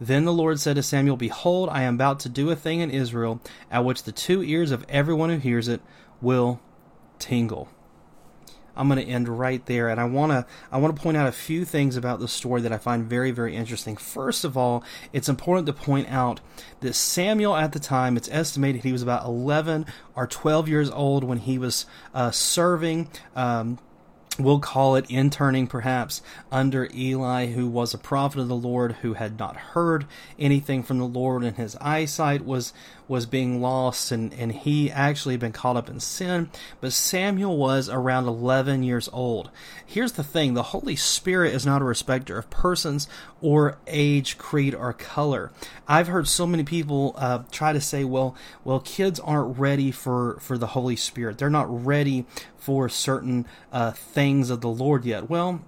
Then 0.00 0.24
the 0.24 0.32
Lord 0.32 0.58
said 0.60 0.76
to 0.76 0.82
Samuel, 0.82 1.16
Behold, 1.16 1.68
I 1.70 1.82
am 1.82 1.94
about 1.94 2.20
to 2.20 2.28
do 2.28 2.50
a 2.50 2.56
thing 2.56 2.80
in 2.80 2.90
Israel, 2.90 3.40
at 3.70 3.84
which 3.84 4.02
the 4.02 4.12
two 4.12 4.42
ears 4.42 4.70
of 4.70 4.84
everyone 4.88 5.30
who 5.30 5.38
hears 5.38 5.68
it 5.68 5.80
will 6.20 6.60
tingle. 7.18 7.68
I'm 8.76 8.88
going 8.88 9.04
to 9.04 9.10
end 9.10 9.28
right 9.28 9.64
there, 9.66 9.88
and 9.88 10.00
I 10.00 10.04
want 10.04 10.32
to 10.32 10.46
I 10.72 10.78
want 10.78 10.96
to 10.96 11.02
point 11.02 11.16
out 11.16 11.28
a 11.28 11.32
few 11.32 11.64
things 11.64 11.96
about 11.96 12.20
the 12.20 12.28
story 12.28 12.60
that 12.62 12.72
I 12.72 12.78
find 12.78 13.04
very 13.04 13.30
very 13.30 13.54
interesting. 13.54 13.96
First 13.96 14.44
of 14.44 14.56
all, 14.56 14.82
it's 15.12 15.28
important 15.28 15.66
to 15.66 15.72
point 15.72 16.08
out 16.08 16.40
that 16.80 16.94
Samuel 16.94 17.54
at 17.56 17.72
the 17.72 17.78
time, 17.78 18.16
it's 18.16 18.28
estimated 18.30 18.82
he 18.82 18.92
was 18.92 19.02
about 19.02 19.24
11 19.24 19.86
or 20.16 20.26
12 20.26 20.68
years 20.68 20.90
old 20.90 21.24
when 21.24 21.38
he 21.38 21.58
was 21.58 21.86
uh, 22.12 22.30
serving. 22.30 23.08
Um, 23.36 23.78
we'll 24.38 24.58
call 24.58 24.96
it 24.96 25.10
interning 25.10 25.66
perhaps 25.66 26.22
under 26.50 26.88
Eli, 26.94 27.46
who 27.46 27.68
was 27.68 27.94
a 27.94 27.98
prophet 27.98 28.40
of 28.40 28.48
the 28.48 28.56
Lord 28.56 28.92
who 29.02 29.14
had 29.14 29.38
not 29.38 29.56
heard 29.56 30.06
anything 30.38 30.82
from 30.82 30.98
the 30.98 31.06
Lord, 31.06 31.44
and 31.44 31.56
his 31.56 31.76
eyesight 31.80 32.44
was 32.44 32.72
was 33.06 33.26
being 33.26 33.60
lost, 33.60 34.10
and, 34.10 34.32
and 34.34 34.52
he 34.52 34.90
actually 34.90 35.34
had 35.34 35.40
been 35.40 35.52
caught 35.52 35.76
up 35.76 35.90
in 35.90 36.00
sin. 36.00 36.50
But 36.80 36.92
Samuel 36.92 37.56
was 37.56 37.88
around 37.88 38.26
11 38.26 38.82
years 38.82 39.08
old. 39.12 39.50
Here's 39.84 40.12
the 40.12 40.24
thing 40.24 40.54
the 40.54 40.62
Holy 40.62 40.96
Spirit 40.96 41.54
is 41.54 41.66
not 41.66 41.82
a 41.82 41.84
respecter 41.84 42.38
of 42.38 42.50
persons 42.50 43.08
or 43.40 43.78
age, 43.86 44.38
creed, 44.38 44.74
or 44.74 44.92
color. 44.92 45.52
I've 45.86 46.08
heard 46.08 46.26
so 46.28 46.46
many 46.46 46.64
people 46.64 47.14
uh, 47.18 47.42
try 47.50 47.72
to 47.72 47.80
say, 47.80 48.04
well, 48.04 48.34
well, 48.64 48.80
kids 48.80 49.20
aren't 49.20 49.58
ready 49.58 49.90
for, 49.90 50.38
for 50.40 50.56
the 50.56 50.68
Holy 50.68 50.96
Spirit. 50.96 51.38
They're 51.38 51.50
not 51.50 51.84
ready 51.84 52.24
for 52.56 52.88
certain 52.88 53.46
uh, 53.72 53.90
things 53.92 54.48
of 54.48 54.62
the 54.62 54.68
Lord 54.68 55.04
yet. 55.04 55.28
Well, 55.28 55.60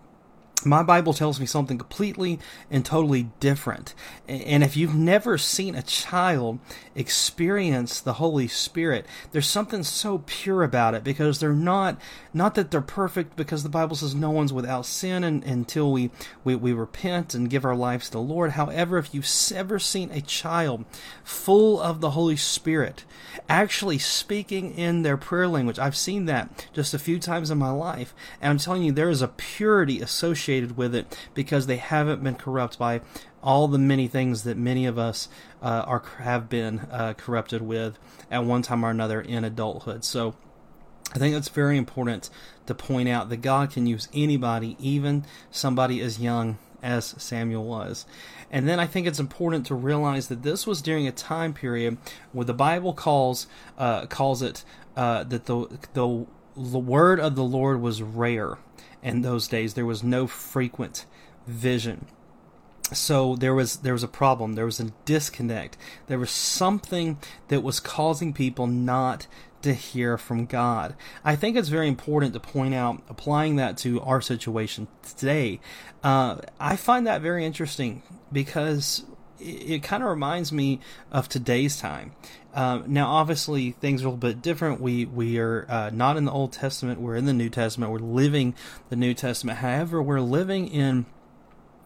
my 0.66 0.82
Bible 0.82 1.14
tells 1.14 1.38
me 1.38 1.46
something 1.46 1.78
completely 1.78 2.38
and 2.70 2.84
totally 2.84 3.30
different. 3.40 3.94
And 4.28 4.62
if 4.62 4.76
you've 4.76 4.94
never 4.94 5.38
seen 5.38 5.74
a 5.74 5.82
child 5.82 6.58
experience 6.94 8.00
the 8.00 8.14
Holy 8.14 8.48
Spirit, 8.48 9.06
there's 9.32 9.48
something 9.48 9.82
so 9.82 10.22
pure 10.26 10.62
about 10.62 10.94
it 10.94 11.04
because 11.04 11.38
they're 11.38 11.52
not, 11.52 12.00
not 12.34 12.54
that 12.56 12.70
they're 12.70 12.80
perfect, 12.80 13.36
because 13.36 13.62
the 13.62 13.68
Bible 13.68 13.96
says 13.96 14.14
no 14.14 14.30
one's 14.30 14.52
without 14.52 14.86
sin 14.86 15.22
and, 15.22 15.44
until 15.44 15.92
we, 15.92 16.10
we, 16.42 16.56
we 16.56 16.72
repent 16.72 17.34
and 17.34 17.50
give 17.50 17.64
our 17.64 17.76
lives 17.76 18.06
to 18.06 18.12
the 18.12 18.20
Lord. 18.20 18.52
However, 18.52 18.98
if 18.98 19.14
you've 19.14 19.30
ever 19.54 19.78
seen 19.78 20.10
a 20.10 20.20
child 20.20 20.84
full 21.22 21.80
of 21.80 22.00
the 22.00 22.10
Holy 22.10 22.36
Spirit 22.36 23.04
actually 23.48 23.98
speaking 23.98 24.74
in 24.74 25.02
their 25.02 25.16
prayer 25.16 25.48
language, 25.48 25.78
I've 25.78 25.96
seen 25.96 26.24
that 26.26 26.66
just 26.72 26.94
a 26.94 26.98
few 26.98 27.18
times 27.18 27.50
in 27.50 27.58
my 27.58 27.70
life. 27.70 28.14
And 28.40 28.50
I'm 28.50 28.58
telling 28.58 28.82
you, 28.82 28.92
there 28.92 29.10
is 29.10 29.22
a 29.22 29.28
purity 29.28 30.00
associated 30.00 30.55
associated 30.56 30.76
with 30.76 30.94
it 30.94 31.18
because 31.34 31.66
they 31.66 31.76
haven't 31.76 32.22
been 32.22 32.34
corrupt 32.34 32.78
by 32.78 33.00
all 33.42 33.68
the 33.68 33.78
many 33.78 34.08
things 34.08 34.42
that 34.44 34.56
many 34.56 34.86
of 34.86 34.98
us 34.98 35.28
uh, 35.62 35.84
are 35.86 36.02
have 36.18 36.48
been 36.48 36.80
uh, 36.90 37.14
corrupted 37.16 37.62
with 37.62 37.98
at 38.30 38.44
one 38.44 38.62
time 38.62 38.84
or 38.84 38.90
another 38.90 39.20
in 39.20 39.44
adulthood. 39.44 40.04
So 40.04 40.34
I 41.14 41.18
think 41.18 41.34
that's 41.34 41.48
very 41.48 41.78
important 41.78 42.30
to 42.66 42.74
point 42.74 43.08
out 43.08 43.28
that 43.28 43.38
God 43.38 43.70
can 43.70 43.86
use 43.86 44.08
anybody, 44.12 44.76
even 44.80 45.24
somebody 45.50 46.00
as 46.00 46.18
young 46.18 46.58
as 46.82 47.14
Samuel 47.18 47.64
was. 47.64 48.06
And 48.50 48.68
then 48.68 48.80
I 48.80 48.86
think 48.86 49.06
it's 49.06 49.20
important 49.20 49.66
to 49.66 49.74
realize 49.74 50.28
that 50.28 50.42
this 50.42 50.66
was 50.66 50.82
during 50.82 51.06
a 51.06 51.12
time 51.12 51.52
period 51.52 51.98
where 52.32 52.44
the 52.44 52.54
Bible 52.54 52.92
calls 52.92 53.46
uh, 53.78 54.06
calls 54.06 54.42
it 54.42 54.64
uh, 54.96 55.24
that 55.24 55.46
the 55.46 55.66
the 55.94 56.26
the 56.56 56.78
word 56.78 57.20
of 57.20 57.34
the 57.36 57.44
Lord 57.44 57.80
was 57.80 58.02
rare 58.02 58.56
in 59.06 59.22
those 59.22 59.46
days. 59.46 59.74
There 59.74 59.86
was 59.86 60.02
no 60.02 60.26
frequent 60.26 61.06
vision. 61.46 62.06
So 62.92 63.36
there 63.36 63.54
was 63.54 63.78
there 63.78 63.92
was 63.92 64.02
a 64.02 64.08
problem. 64.08 64.54
There 64.54 64.66
was 64.66 64.80
a 64.80 64.92
disconnect. 65.04 65.76
There 66.08 66.18
was 66.18 66.30
something 66.30 67.18
that 67.48 67.62
was 67.62 67.80
causing 67.80 68.32
people 68.32 68.66
not 68.66 69.26
to 69.62 69.74
hear 69.74 70.18
from 70.18 70.46
God. 70.46 70.94
I 71.24 71.34
think 71.34 71.56
it's 71.56 71.68
very 71.68 71.88
important 71.88 72.34
to 72.34 72.40
point 72.40 72.74
out, 72.74 73.02
applying 73.08 73.56
that 73.56 73.76
to 73.78 74.00
our 74.02 74.20
situation 74.20 74.86
today. 75.02 75.60
Uh, 76.04 76.38
I 76.60 76.76
find 76.76 77.06
that 77.06 77.22
very 77.22 77.44
interesting 77.44 78.02
because 78.30 79.04
it, 79.40 79.44
it 79.44 79.82
kind 79.82 80.02
of 80.02 80.08
reminds 80.08 80.52
me 80.52 80.80
of 81.10 81.28
today's 81.28 81.78
time. 81.78 82.12
Um, 82.54 82.84
now, 82.86 83.08
obviously, 83.08 83.72
things 83.72 84.02
are 84.02 84.06
a 84.06 84.08
little 84.08 84.18
bit 84.18 84.40
different. 84.40 84.80
We 84.80 85.04
we 85.04 85.38
are 85.38 85.66
uh, 85.68 85.90
not 85.92 86.16
in 86.16 86.24
the 86.24 86.32
Old 86.32 86.52
Testament; 86.52 87.00
we're 87.00 87.16
in 87.16 87.26
the 87.26 87.34
New 87.34 87.50
Testament. 87.50 87.92
We're 87.92 87.98
living 87.98 88.54
the 88.88 88.96
New 88.96 89.12
Testament. 89.12 89.58
However, 89.58 90.02
we're 90.02 90.20
living 90.20 90.68
in 90.68 91.04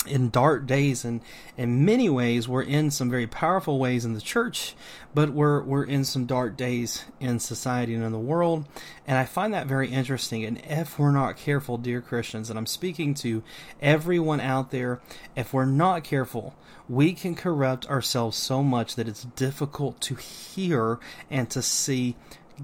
in 0.07 0.31
dark 0.31 0.67
days 0.67 1.05
and 1.05 1.21
in 1.59 1.85
many 1.85 2.09
ways 2.09 2.49
we're 2.49 2.63
in 2.63 2.91
some 2.91 3.11
very 3.11 3.27
powerful 3.27 3.79
ways 3.79 4.05
in 4.05 4.15
the 4.15 4.21
church 4.21 4.75
but 5.15 5.31
we're 5.31 5.63
we're 5.63 5.85
in 5.85 6.05
some 6.05 6.25
dark 6.25 6.57
days 6.57 7.05
in 7.21 7.39
society 7.39 7.95
and 7.95 8.03
in 8.03 8.13
the 8.13 8.19
world. 8.19 8.65
And 9.07 9.19
i 9.19 9.25
find 9.25 9.53
that 9.53 9.67
very 9.67 9.91
interesting. 9.91 10.45
And 10.45 10.61
if 10.65 10.99
we're 10.99 11.13
not 11.13 11.37
careful 11.37 11.77
dear 11.77 12.01
christians 12.01 12.49
and 12.49 12.59
i'm 12.59 12.67
speaking 12.67 13.13
to 13.15 13.43
everyone 13.83 14.41
out 14.41 14.71
there 14.71 15.01
if 15.37 15.53
we're 15.53 15.67
not 15.67 16.05
careful 16.05 16.55
we 16.89 17.13
can 17.13 17.35
corrupt 17.35 17.89
ourselves 17.89 18.37
so 18.37 18.63
much 18.63 18.97
that 18.97 19.07
it's 19.07 19.25
difficult 19.25 20.01
to 20.01 20.15
hear 20.15 20.99
and 21.31 21.51
to 21.51 21.63
see 21.63 22.17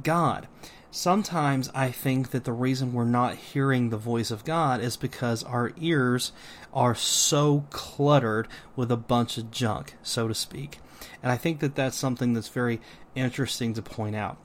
god. 0.03 0.49
Sometimes 0.91 1.71
I 1.75 1.91
think 1.91 2.31
that 2.31 2.45
the 2.45 2.55
reason 2.55 2.95
we're 2.95 3.05
not 3.05 3.35
hearing 3.37 3.91
the 3.91 3.99
voice 3.99 4.31
of 4.31 4.47
God 4.47 4.81
is 4.81 4.97
because 4.97 5.45
our 5.45 5.73
ears 5.77 6.33
are 6.77 6.95
so 6.95 7.65
cluttered 7.71 8.47
with 8.77 8.93
a 8.93 8.99
bunch 8.99 9.39
of 9.39 9.51
junk, 9.51 9.95
so 10.03 10.29
to 10.29 10.35
speak. 10.35 10.79
And 11.23 11.33
I 11.33 11.39
think 11.39 11.61
that 11.61 11.75
that's 11.75 11.97
something 11.97 12.35
that's 12.35 12.49
very 12.49 12.81
interesting 13.15 13.73
to 13.75 13.83
point 13.83 14.15
out. 14.15 14.37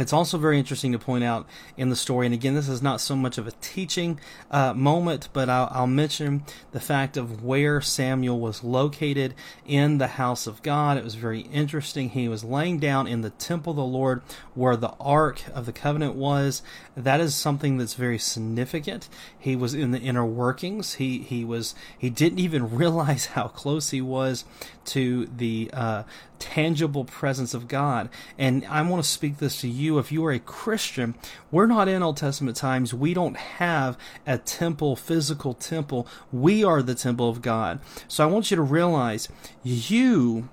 It's 0.00 0.14
also 0.14 0.38
very 0.38 0.58
interesting 0.58 0.92
to 0.92 0.98
point 0.98 1.24
out 1.24 1.46
in 1.76 1.90
the 1.90 1.96
story, 1.96 2.26
and 2.26 2.34
again, 2.34 2.54
this 2.54 2.70
is 2.70 2.80
not 2.80 3.02
so 3.02 3.14
much 3.14 3.36
of 3.36 3.46
a 3.46 3.52
teaching 3.60 4.18
uh, 4.50 4.72
moment, 4.72 5.28
but 5.34 5.50
I'll, 5.50 5.68
I'll, 5.70 5.86
mention 5.86 6.44
the 6.72 6.80
fact 6.80 7.18
of 7.18 7.44
where 7.44 7.82
Samuel 7.82 8.40
was 8.40 8.64
located 8.64 9.34
in 9.66 9.98
the 9.98 10.06
house 10.06 10.46
of 10.46 10.62
God. 10.62 10.96
It 10.96 11.04
was 11.04 11.16
very 11.16 11.40
interesting. 11.40 12.10
He 12.10 12.28
was 12.28 12.44
laying 12.44 12.78
down 12.78 13.06
in 13.06 13.20
the 13.20 13.30
temple 13.30 13.72
of 13.72 13.76
the 13.76 13.84
Lord 13.84 14.22
where 14.54 14.76
the 14.76 14.94
ark 14.98 15.42
of 15.52 15.66
the 15.66 15.72
covenant 15.72 16.14
was. 16.14 16.62
That 16.96 17.20
is 17.20 17.34
something 17.34 17.76
that's 17.76 17.94
very 17.94 18.18
significant. 18.18 19.08
He 19.38 19.54
was 19.54 19.74
in 19.74 19.90
the 19.90 20.00
inner 20.00 20.24
workings. 20.24 20.94
He 20.94 21.18
he 21.18 21.44
was 21.44 21.74
he 21.98 22.08
didn't 22.08 22.38
even 22.38 22.74
realize 22.76 23.26
how 23.26 23.48
close 23.48 23.90
he 23.90 24.00
was 24.00 24.44
to 24.86 25.26
the 25.26 25.70
uh, 25.72 26.04
tangible 26.40 27.04
presence 27.04 27.54
of 27.54 27.68
God. 27.68 28.08
And 28.36 28.64
I 28.66 28.82
want 28.82 29.04
to 29.04 29.08
speak 29.08 29.38
this 29.38 29.60
to 29.60 29.68
you. 29.68 29.98
If 29.98 30.10
you 30.10 30.24
are 30.24 30.32
a 30.32 30.40
Christian, 30.40 31.14
we're 31.52 31.66
not 31.66 31.86
in 31.86 32.02
Old 32.02 32.16
Testament 32.16 32.56
times. 32.56 32.92
We 32.92 33.14
don't 33.14 33.36
have 33.36 33.96
a 34.26 34.38
temple, 34.38 34.96
physical 34.96 35.54
temple. 35.54 36.08
We 36.32 36.64
are 36.64 36.82
the 36.82 36.96
temple 36.96 37.28
of 37.28 37.42
God. 37.42 37.80
So 38.08 38.24
I 38.24 38.26
want 38.26 38.50
you 38.50 38.56
to 38.56 38.62
realize 38.62 39.28
you, 39.62 40.48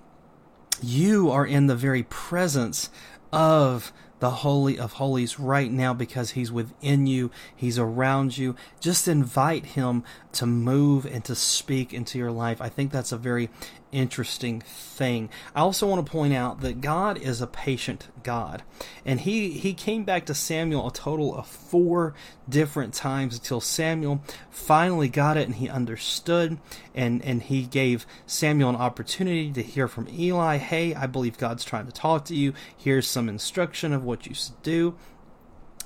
you 0.84 1.32
are 1.32 1.46
in 1.46 1.66
the 1.66 1.76
very 1.76 2.04
presence 2.04 2.92
of 3.32 3.92
the 4.20 4.30
Holy 4.30 4.80
of 4.80 4.94
Holies 4.94 5.40
right 5.40 5.72
now 5.72 5.94
because 5.94 6.32
He's 6.32 6.52
within 6.52 7.08
you, 7.08 7.32
He's 7.56 7.78
around 7.78 8.38
you. 8.38 8.56
Just 8.80 9.08
invite 9.08 9.68
Him 9.68 10.04
to 10.38 10.46
move 10.46 11.06
and 11.06 11.26
to 11.26 11.34
speak 11.34 11.94
into 11.94 12.20
your 12.20 12.30
life. 12.30 12.62
I 12.62 12.70
think 12.70 12.92
that's 12.92 13.12
a 13.12 13.18
very 13.18 13.50
interesting 13.92 14.62
thing. 14.62 15.30
I 15.56 15.62
also 15.62 15.88
want 15.88 16.06
to 16.06 16.12
point 16.12 16.36
out 16.36 16.62
that 16.62 16.80
God 16.80 17.18
is 17.18 17.42
a 17.42 17.48
patient 17.48 18.08
God. 18.22 18.62
And 19.04 19.22
he, 19.22 19.52
he 19.52 19.74
came 19.74 20.04
back 20.04 20.28
to 20.28 20.36
Samuel 20.36 20.88
a 20.88 20.94
total 20.94 21.36
of 21.36 21.48
four 21.48 22.14
different 22.48 22.94
times 22.94 23.36
until 23.36 23.60
Samuel 23.60 24.22
finally 24.52 25.10
got 25.10 25.38
it 25.38 25.48
and 25.48 25.56
he 25.56 25.70
understood 25.70 26.60
and, 26.94 27.24
and 27.26 27.42
he 27.42 27.64
gave 27.64 28.06
Samuel 28.28 28.70
an 28.70 28.76
opportunity 28.76 29.52
to 29.54 29.64
hear 29.64 29.88
from 29.88 30.08
Eli, 30.08 30.58
hey, 30.58 30.94
I 30.94 31.08
believe 31.08 31.40
God's 31.40 31.66
trying 31.66 31.88
to 31.88 31.92
talk 31.92 32.26
to 32.26 32.36
you. 32.36 32.54
Here's 32.76 33.08
some 33.08 33.28
instruction 33.28 33.92
of 33.92 34.04
what 34.04 34.28
you 34.28 34.36
should 34.36 34.62
do 34.62 34.96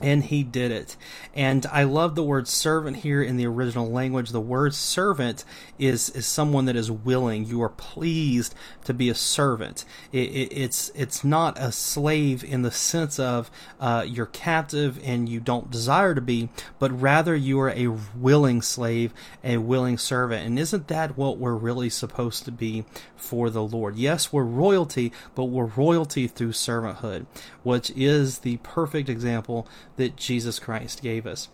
and 0.01 0.23
he 0.25 0.43
did 0.43 0.71
it. 0.71 0.97
And 1.35 1.65
I 1.67 1.83
love 1.83 2.15
the 2.15 2.23
word 2.23 2.47
servant 2.47 2.97
here 2.97 3.21
in 3.23 3.37
the 3.37 3.47
original 3.47 3.89
language. 3.89 4.31
The 4.31 4.41
word 4.41 4.73
servant 4.73 5.45
is 5.79 6.09
is 6.11 6.25
someone 6.27 6.65
that 6.65 6.75
is 6.75 6.91
willing. 6.91 7.45
You 7.45 7.61
are 7.63 7.69
pleased 7.69 8.55
to 8.85 8.93
be 8.93 9.09
a 9.09 9.15
servant. 9.15 9.85
It, 10.11 10.29
it, 10.29 10.53
it's 10.53 10.91
it's 10.95 11.23
not 11.23 11.57
a 11.59 11.71
slave 11.71 12.43
in 12.43 12.61
the 12.63 12.71
sense 12.71 13.19
of 13.19 13.51
uh, 13.79 14.05
you're 14.07 14.25
captive 14.27 14.99
and 15.03 15.29
you 15.29 15.39
don't 15.39 15.71
desire 15.71 16.15
to 16.15 16.21
be, 16.21 16.49
but 16.79 16.91
rather 16.99 17.35
you 17.35 17.59
are 17.59 17.71
a 17.71 17.87
willing 18.15 18.61
slave, 18.61 19.13
a 19.43 19.57
willing 19.57 19.97
servant. 19.97 20.45
And 20.45 20.59
isn't 20.59 20.87
that 20.87 21.17
what 21.17 21.37
we're 21.37 21.55
really 21.55 21.89
supposed 21.89 22.45
to 22.45 22.51
be 22.51 22.85
for 23.15 23.49
the 23.49 23.63
Lord? 23.63 23.95
Yes, 23.97 24.33
we're 24.33 24.43
royalty, 24.43 25.11
but 25.35 25.45
we're 25.45 25.65
royalty 25.65 26.27
through 26.27 26.51
servanthood, 26.53 27.25
which 27.63 27.91
is 27.91 28.39
the 28.39 28.57
perfect 28.57 29.09
example 29.09 29.67
that 30.01 30.15
Jesus 30.15 30.57
Christ 30.57 31.03
gave 31.03 31.27
us. 31.27 31.49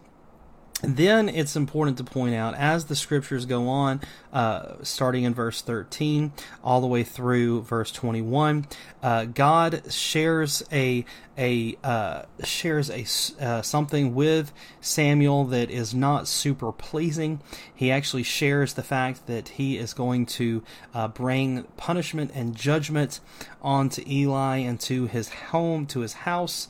Then 0.84 1.28
it's 1.28 1.56
important 1.56 1.98
to 1.98 2.04
point 2.04 2.36
out 2.36 2.54
as 2.54 2.86
the 2.86 2.96
scriptures 2.96 3.48
go 3.48 3.68
on, 3.68 4.00
uh, 4.32 4.76
starting 4.84 5.24
in 5.24 5.34
verse 5.34 5.60
13 5.64 6.32
all 6.64 6.82
the 6.82 6.88
way 6.88 7.02
through 7.02 7.64
verse 7.64 7.92
21, 7.92 8.68
uh, 9.02 9.26
God 9.26 9.92
shares 9.92 10.64
a 10.72 11.04
a 11.36 11.78
uh, 11.84 12.24
shares 12.44 12.92
a 12.92 13.06
uh, 13.44 13.62
something 13.64 14.14
with 14.14 14.54
Samuel 14.80 15.46
that 15.46 15.72
is 15.72 15.96
not 15.96 16.28
super 16.28 16.72
pleasing. 16.72 17.42
He 17.74 17.92
actually 17.92 18.24
shares 18.24 18.76
the 18.76 18.84
fact 18.84 19.26
that 19.26 19.50
he 19.50 19.80
is 19.80 19.96
going 19.96 20.28
to 20.28 20.64
uh, 20.94 21.08
bring 21.08 21.64
punishment 21.76 22.32
and 22.36 22.56
judgment 22.56 23.20
onto 23.64 24.04
Eli 24.08 24.58
and 24.58 24.80
to 24.82 25.08
his 25.08 25.30
home, 25.30 25.88
to 25.88 26.02
his 26.02 26.14
house 26.14 26.68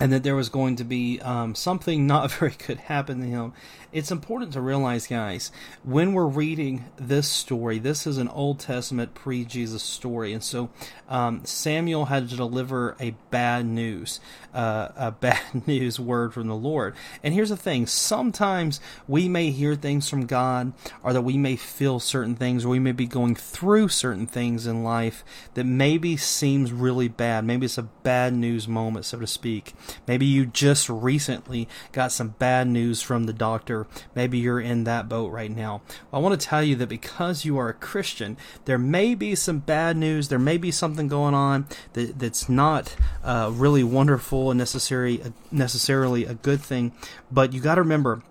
and 0.00 0.12
that 0.12 0.22
there 0.22 0.36
was 0.36 0.48
going 0.48 0.76
to 0.76 0.84
be 0.84 1.20
um, 1.20 1.54
something 1.54 2.06
not 2.06 2.30
very 2.38 2.54
good 2.66 2.78
happen 2.78 3.20
to 3.20 3.26
him. 3.26 3.52
It's 3.90 4.10
important 4.10 4.52
to 4.52 4.60
realize, 4.60 5.06
guys, 5.06 5.50
when 5.82 6.12
we're 6.12 6.26
reading 6.26 6.84
this 6.96 7.26
story, 7.26 7.78
this 7.78 8.06
is 8.06 8.18
an 8.18 8.28
Old 8.28 8.60
Testament 8.60 9.14
pre 9.14 9.46
Jesus 9.46 9.82
story. 9.82 10.34
And 10.34 10.44
so 10.44 10.68
um, 11.08 11.42
Samuel 11.46 12.04
had 12.06 12.28
to 12.28 12.36
deliver 12.36 12.96
a 13.00 13.14
bad 13.30 13.64
news, 13.64 14.20
uh, 14.52 14.88
a 14.94 15.10
bad 15.20 15.66
news 15.66 15.98
word 15.98 16.34
from 16.34 16.48
the 16.48 16.54
Lord. 16.54 16.94
And 17.22 17.32
here's 17.32 17.48
the 17.48 17.56
thing 17.56 17.86
sometimes 17.86 18.78
we 19.06 19.26
may 19.26 19.50
hear 19.52 19.74
things 19.74 20.06
from 20.06 20.26
God, 20.26 20.74
or 21.02 21.14
that 21.14 21.22
we 21.22 21.38
may 21.38 21.56
feel 21.56 21.98
certain 21.98 22.36
things, 22.36 22.66
or 22.66 22.68
we 22.68 22.78
may 22.78 22.92
be 22.92 23.06
going 23.06 23.34
through 23.36 23.88
certain 23.88 24.26
things 24.26 24.66
in 24.66 24.84
life 24.84 25.24
that 25.54 25.64
maybe 25.64 26.14
seems 26.18 26.72
really 26.72 27.08
bad. 27.08 27.46
Maybe 27.46 27.64
it's 27.64 27.78
a 27.78 27.84
bad 27.84 28.34
news 28.34 28.68
moment, 28.68 29.06
so 29.06 29.18
to 29.18 29.26
speak. 29.26 29.72
Maybe 30.06 30.26
you 30.26 30.44
just 30.44 30.90
recently 30.90 31.68
got 31.92 32.12
some 32.12 32.34
bad 32.38 32.68
news 32.68 33.00
from 33.00 33.24
the 33.24 33.32
doctor. 33.32 33.77
Maybe 34.14 34.38
you're 34.38 34.60
in 34.60 34.84
that 34.84 35.08
boat 35.08 35.30
right 35.32 35.50
now. 35.50 35.82
I 36.12 36.18
want 36.18 36.38
to 36.38 36.46
tell 36.46 36.62
you 36.62 36.76
that 36.76 36.88
because 36.88 37.44
you 37.44 37.58
are 37.58 37.68
a 37.68 37.74
Christian, 37.74 38.36
there 38.64 38.78
may 38.78 39.14
be 39.14 39.34
some 39.34 39.58
bad 39.58 39.96
news. 39.96 40.28
There 40.28 40.38
may 40.38 40.56
be 40.56 40.70
something 40.70 41.08
going 41.08 41.34
on 41.34 41.66
that, 41.92 42.18
that's 42.18 42.48
not 42.48 42.96
uh, 43.22 43.50
really 43.52 43.84
wonderful 43.84 44.50
and 44.50 44.58
necessary, 44.58 45.20
necessarily 45.50 46.24
a 46.24 46.34
good 46.34 46.60
thing. 46.60 46.92
But 47.30 47.52
you 47.52 47.60
got 47.60 47.76
to 47.76 47.82
remember, 47.82 48.22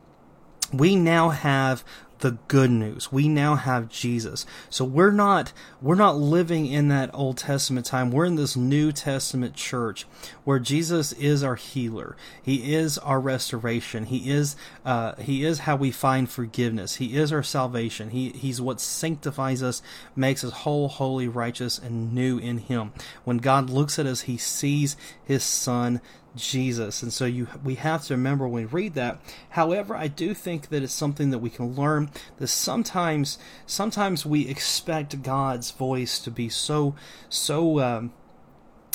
we 0.73 0.95
now 0.95 1.29
have 1.29 1.83
the 2.19 2.37
good 2.47 2.71
news. 2.71 3.11
We 3.11 3.27
now 3.27 3.55
have 3.55 3.89
Jesus. 3.89 4.45
So 4.69 4.85
we're 4.85 5.11
not 5.11 5.53
we're 5.81 5.95
not 5.95 6.17
living 6.17 6.65
in 6.65 6.87
that 6.89 7.09
Old 7.13 7.37
Testament 7.37 7.85
time. 7.85 8.11
We're 8.11 8.25
in 8.25 8.35
this 8.35 8.55
New 8.55 8.91
Testament 8.91 9.55
church 9.55 10.05
where 10.43 10.59
Jesus 10.59 11.11
is 11.13 11.43
our 11.43 11.55
healer. 11.55 12.15
He 12.41 12.73
is 12.73 12.97
our 12.97 13.19
restoration. 13.19 14.05
He 14.05 14.29
is 14.29 14.55
uh, 14.85 15.15
he 15.15 15.43
is 15.43 15.59
how 15.59 15.75
we 15.75 15.91
find 15.91 16.29
forgiveness. 16.29 16.95
He 16.95 17.17
is 17.17 17.31
our 17.31 17.43
salvation. 17.43 18.09
He 18.11 18.29
he's 18.29 18.61
what 18.61 18.81
sanctifies 18.81 19.61
us, 19.61 19.81
makes 20.15 20.43
us 20.43 20.51
whole, 20.51 20.87
holy, 20.87 21.27
righteous, 21.27 21.77
and 21.77 22.13
new 22.13 22.37
in 22.37 22.59
him. 22.59 22.93
When 23.23 23.37
God 23.37 23.69
looks 23.69 23.99
at 23.99 24.05
us, 24.05 24.21
he 24.21 24.37
sees 24.37 24.97
his 25.23 25.43
son 25.43 26.01
Jesus. 26.37 27.03
And 27.03 27.11
so 27.11 27.25
you 27.25 27.47
we 27.63 27.75
have 27.75 28.03
to 28.05 28.13
remember 28.13 28.47
when 28.47 28.63
we 28.63 28.65
read 28.65 28.93
that. 28.95 29.19
However, 29.49 29.95
I 29.95 30.07
do 30.07 30.33
think 30.33 30.69
that 30.69 30.83
it's 30.83 30.93
something 30.93 31.29
that 31.31 31.39
we 31.39 31.49
can 31.49 31.75
learn 31.75 32.09
that 32.37 32.47
sometimes 32.47 33.37
sometimes 33.65 34.25
we 34.25 34.47
expect 34.47 35.21
God's 35.23 35.71
voice 35.71 36.19
to 36.19 36.31
be 36.31 36.49
so 36.49 36.95
so 37.29 37.79
um, 37.79 38.13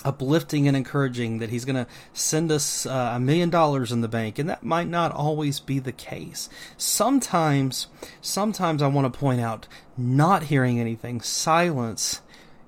uplifting 0.04 0.66
and 0.66 0.76
encouraging 0.76 1.38
that 1.38 1.50
he's 1.50 1.64
going 1.64 1.76
to 1.76 1.86
send 2.12 2.50
us 2.50 2.86
uh, 2.86 3.12
a 3.14 3.20
million 3.20 3.50
dollars 3.50 3.92
in 3.92 4.00
the 4.00 4.08
bank 4.08 4.38
and 4.38 4.48
that 4.48 4.62
might 4.62 4.88
not 4.88 5.12
always 5.12 5.60
be 5.60 5.78
the 5.78 5.92
case 5.92 6.48
sometimes 6.76 7.86
sometimes 8.20 8.82
i 8.82 8.86
want 8.86 9.10
to 9.12 9.18
point 9.18 9.40
out 9.40 9.68
not 9.96 10.44
hearing 10.44 10.80
anything 10.80 11.20
silence 11.20 12.20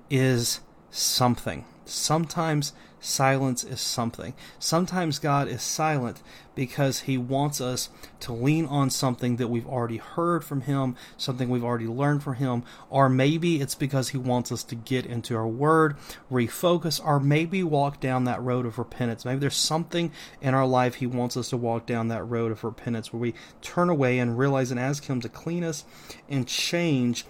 is 0.09 0.61
something 0.97 1.65
sometimes 1.85 2.73
silence 2.99 3.63
is 3.63 3.79
something. 3.79 4.33
Sometimes 4.57 5.19
God 5.19 5.47
is 5.47 5.61
silent 5.61 6.23
because 6.55 7.01
He 7.01 7.17
wants 7.17 7.61
us 7.61 7.89
to 8.21 8.33
lean 8.33 8.65
on 8.65 8.89
something 8.89 9.35
that 9.35 9.49
we've 9.49 9.67
already 9.67 9.97
heard 9.97 10.43
from 10.43 10.61
Him, 10.61 10.95
something 11.15 11.49
we've 11.49 11.63
already 11.63 11.87
learned 11.87 12.23
from 12.23 12.35
Him, 12.35 12.63
or 12.89 13.07
maybe 13.07 13.61
it's 13.61 13.75
because 13.75 14.09
He 14.09 14.17
wants 14.17 14.51
us 14.51 14.63
to 14.63 14.75
get 14.75 15.05
into 15.05 15.35
our 15.35 15.47
Word, 15.47 15.97
refocus, 16.31 17.03
or 17.03 17.19
maybe 17.19 17.63
walk 17.63 17.99
down 17.99 18.23
that 18.23 18.41
road 18.41 18.65
of 18.65 18.79
repentance. 18.79 19.23
Maybe 19.23 19.39
there's 19.39 19.55
something 19.55 20.11
in 20.41 20.55
our 20.55 20.65
life 20.65 20.95
He 20.95 21.07
wants 21.07 21.37
us 21.37 21.49
to 21.49 21.57
walk 21.57 21.85
down 21.85 22.07
that 22.07 22.23
road 22.23 22.51
of 22.51 22.63
repentance 22.63 23.13
where 23.13 23.19
we 23.19 23.35
turn 23.61 23.89
away 23.89 24.17
and 24.17 24.37
realize 24.37 24.71
and 24.71 24.79
ask 24.79 25.05
Him 25.05 25.21
to 25.21 25.29
clean 25.29 25.63
us 25.63 25.85
and 26.27 26.47
change. 26.47 27.25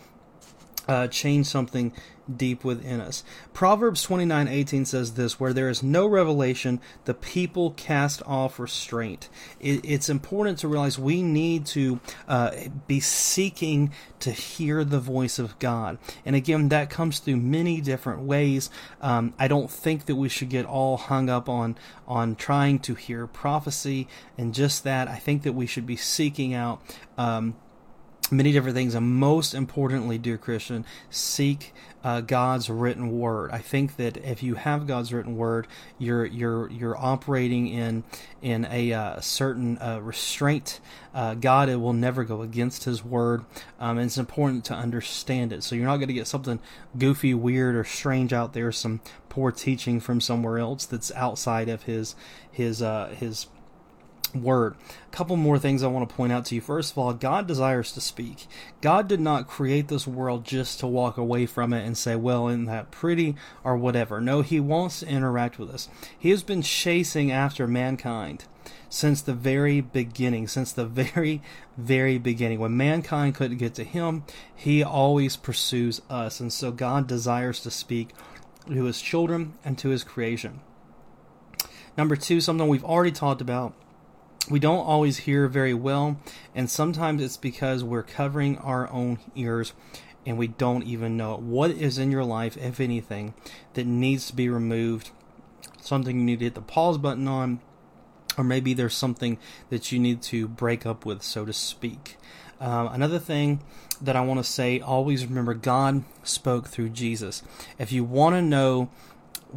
Uh, 0.87 1.07
change 1.07 1.47
something 1.47 1.91
deep 2.33 2.63
within 2.63 3.01
us. 3.01 3.23
Proverbs 3.53 4.05
29:18 4.05 4.85
says 4.85 5.13
this, 5.13 5.39
where 5.39 5.53
there 5.53 5.69
is 5.69 5.83
no 5.83 6.07
revelation, 6.07 6.79
the 7.05 7.13
people 7.13 7.71
cast 7.71 8.21
off 8.25 8.59
restraint. 8.59 9.29
It, 9.59 9.81
it's 9.83 10.09
important 10.09 10.59
to 10.59 10.67
realize 10.67 10.97
we 10.97 11.21
need 11.21 11.65
to 11.67 11.99
uh, 12.27 12.51
be 12.87 12.99
seeking 12.99 13.91
to 14.19 14.31
hear 14.31 14.83
the 14.83 14.99
voice 14.99 15.37
of 15.39 15.57
God. 15.59 15.97
And 16.25 16.35
again, 16.35 16.69
that 16.69 16.89
comes 16.89 17.19
through 17.19 17.37
many 17.37 17.81
different 17.81 18.21
ways. 18.21 18.69
Um, 19.01 19.33
I 19.37 19.47
don't 19.47 19.69
think 19.69 20.05
that 20.05 20.15
we 20.15 20.29
should 20.29 20.49
get 20.49 20.65
all 20.65 20.97
hung 20.97 21.29
up 21.29 21.47
on 21.47 21.77
on 22.07 22.35
trying 22.35 22.79
to 22.79 22.95
hear 22.95 23.27
prophecy 23.27 24.07
and 24.37 24.53
just 24.53 24.83
that. 24.83 25.07
I 25.07 25.17
think 25.17 25.43
that 25.43 25.53
we 25.53 25.65
should 25.65 25.85
be 25.85 25.95
seeking 25.95 26.53
out 26.53 26.81
um, 27.17 27.55
many 28.31 28.51
different 28.51 28.75
things, 28.75 28.95
and 28.95 29.15
most 29.15 29.53
importantly, 29.53 30.17
dear 30.17 30.37
Christian, 30.37 30.85
seek 31.09 31.73
uh, 32.03 32.21
God's 32.21 32.69
written 32.69 33.17
word. 33.17 33.51
I 33.51 33.59
think 33.59 33.95
that 33.95 34.17
if 34.17 34.43
you 34.43 34.55
have 34.55 34.87
God's 34.87 35.11
written 35.11 35.37
word, 35.37 35.67
you're 35.97 36.25
you're 36.25 36.69
you're 36.69 36.97
operating 36.97 37.67
in 37.67 38.03
in 38.41 38.67
a 38.69 38.93
uh, 38.93 39.19
certain 39.21 39.77
uh, 39.79 39.99
restraint. 40.01 40.79
Uh, 41.13 41.33
God 41.33 41.73
will 41.75 41.93
never 41.93 42.23
go 42.23 42.41
against 42.41 42.83
His 42.83 43.03
word, 43.03 43.43
um, 43.79 43.97
and 43.97 44.05
it's 44.05 44.17
important 44.17 44.65
to 44.65 44.73
understand 44.73 45.51
it. 45.51 45.63
So 45.63 45.75
you're 45.75 45.85
not 45.85 45.97
going 45.97 46.09
to 46.09 46.13
get 46.13 46.27
something 46.27 46.59
goofy, 46.97 47.33
weird, 47.33 47.75
or 47.75 47.83
strange 47.83 48.33
out 48.33 48.53
there, 48.53 48.71
some 48.71 49.01
poor 49.29 49.51
teaching 49.51 49.99
from 49.99 50.21
somewhere 50.21 50.59
else 50.59 50.85
that's 50.85 51.11
outside 51.13 51.69
of 51.69 51.83
His 51.83 52.15
His 52.51 52.81
uh, 52.81 53.15
His 53.17 53.47
word. 54.35 54.75
A 55.07 55.15
couple 55.15 55.35
more 55.35 55.57
things 55.57 55.83
I 55.83 55.87
want 55.87 56.07
to 56.07 56.15
point 56.15 56.31
out 56.31 56.45
to 56.45 56.55
you. 56.55 56.61
First 56.61 56.91
of 56.91 56.97
all, 56.97 57.13
God 57.13 57.47
desires 57.47 57.91
to 57.93 58.01
speak. 58.01 58.47
God 58.81 59.07
did 59.07 59.19
not 59.19 59.47
create 59.47 59.87
this 59.87 60.07
world 60.07 60.45
just 60.45 60.79
to 60.79 60.87
walk 60.87 61.17
away 61.17 61.45
from 61.45 61.73
it 61.73 61.85
and 61.85 61.97
say, 61.97 62.15
well, 62.15 62.47
isn't 62.47 62.65
that 62.65 62.91
pretty 62.91 63.35
or 63.63 63.77
whatever. 63.77 64.21
No, 64.21 64.41
He 64.41 64.59
wants 64.59 64.99
to 64.99 65.07
interact 65.07 65.57
with 65.57 65.69
us. 65.69 65.89
He 66.17 66.29
has 66.29 66.43
been 66.43 66.61
chasing 66.61 67.31
after 67.31 67.67
mankind 67.67 68.45
since 68.89 69.21
the 69.21 69.33
very 69.33 69.81
beginning, 69.81 70.47
since 70.47 70.71
the 70.71 70.85
very, 70.85 71.41
very 71.77 72.17
beginning. 72.17 72.59
When 72.59 72.77
mankind 72.77 73.35
couldn't 73.35 73.57
get 73.57 73.75
to 73.75 73.83
Him, 73.83 74.23
He 74.55 74.83
always 74.83 75.35
pursues 75.35 76.01
us. 76.09 76.39
And 76.39 76.51
so 76.51 76.71
God 76.71 77.07
desires 77.07 77.59
to 77.61 77.71
speak 77.71 78.09
to 78.67 78.83
His 78.83 79.01
children 79.01 79.53
and 79.63 79.77
to 79.79 79.89
His 79.89 80.03
creation. 80.03 80.61
Number 81.97 82.15
two, 82.15 82.41
something 82.41 82.67
we've 82.67 82.83
already 82.83 83.11
talked 83.11 83.41
about 83.41 83.73
we 84.49 84.59
don't 84.59 84.85
always 84.85 85.17
hear 85.17 85.47
very 85.47 85.73
well, 85.73 86.17
and 86.53 86.69
sometimes 86.69 87.21
it's 87.21 87.37
because 87.37 87.83
we're 87.83 88.03
covering 88.03 88.57
our 88.59 88.91
own 88.91 89.19
ears 89.35 89.73
and 90.25 90.37
we 90.37 90.47
don't 90.47 90.83
even 90.83 91.17
know. 91.17 91.35
What 91.37 91.71
is 91.71 91.97
in 91.97 92.11
your 92.11 92.23
life, 92.23 92.57
if 92.57 92.79
anything, 92.79 93.33
that 93.73 93.85
needs 93.85 94.27
to 94.27 94.35
be 94.35 94.49
removed? 94.49 95.11
Something 95.81 96.19
you 96.19 96.25
need 96.25 96.39
to 96.39 96.45
hit 96.45 96.55
the 96.55 96.61
pause 96.61 96.97
button 96.97 97.27
on, 97.27 97.59
or 98.37 98.43
maybe 98.43 98.73
there's 98.73 98.95
something 98.95 99.37
that 99.69 99.91
you 99.91 99.99
need 99.99 100.21
to 100.23 100.47
break 100.47 100.85
up 100.85 101.05
with, 101.05 101.21
so 101.21 101.45
to 101.45 101.53
speak. 101.53 102.17
Um, 102.59 102.87
another 102.87 103.19
thing 103.19 103.61
that 104.01 104.15
I 104.15 104.21
want 104.21 104.39
to 104.39 104.43
say 104.43 104.79
always 104.79 105.25
remember 105.25 105.53
God 105.53 106.03
spoke 106.23 106.67
through 106.67 106.89
Jesus. 106.89 107.43
If 107.77 107.91
you 107.91 108.03
want 108.03 108.35
to 108.35 108.41
know 108.41 108.89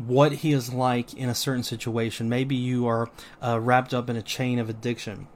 what 0.06 0.32
he 0.32 0.52
is 0.52 0.72
like 0.72 1.14
in 1.14 1.28
a 1.28 1.34
certain 1.34 1.62
situation. 1.62 2.28
Maybe 2.28 2.54
you 2.54 2.86
are 2.86 3.10
uh, 3.42 3.58
wrapped 3.60 3.92
up 3.92 4.08
in 4.08 4.16
a 4.16 4.22
chain 4.22 4.58
of 4.58 4.68
addiction, 4.68 5.26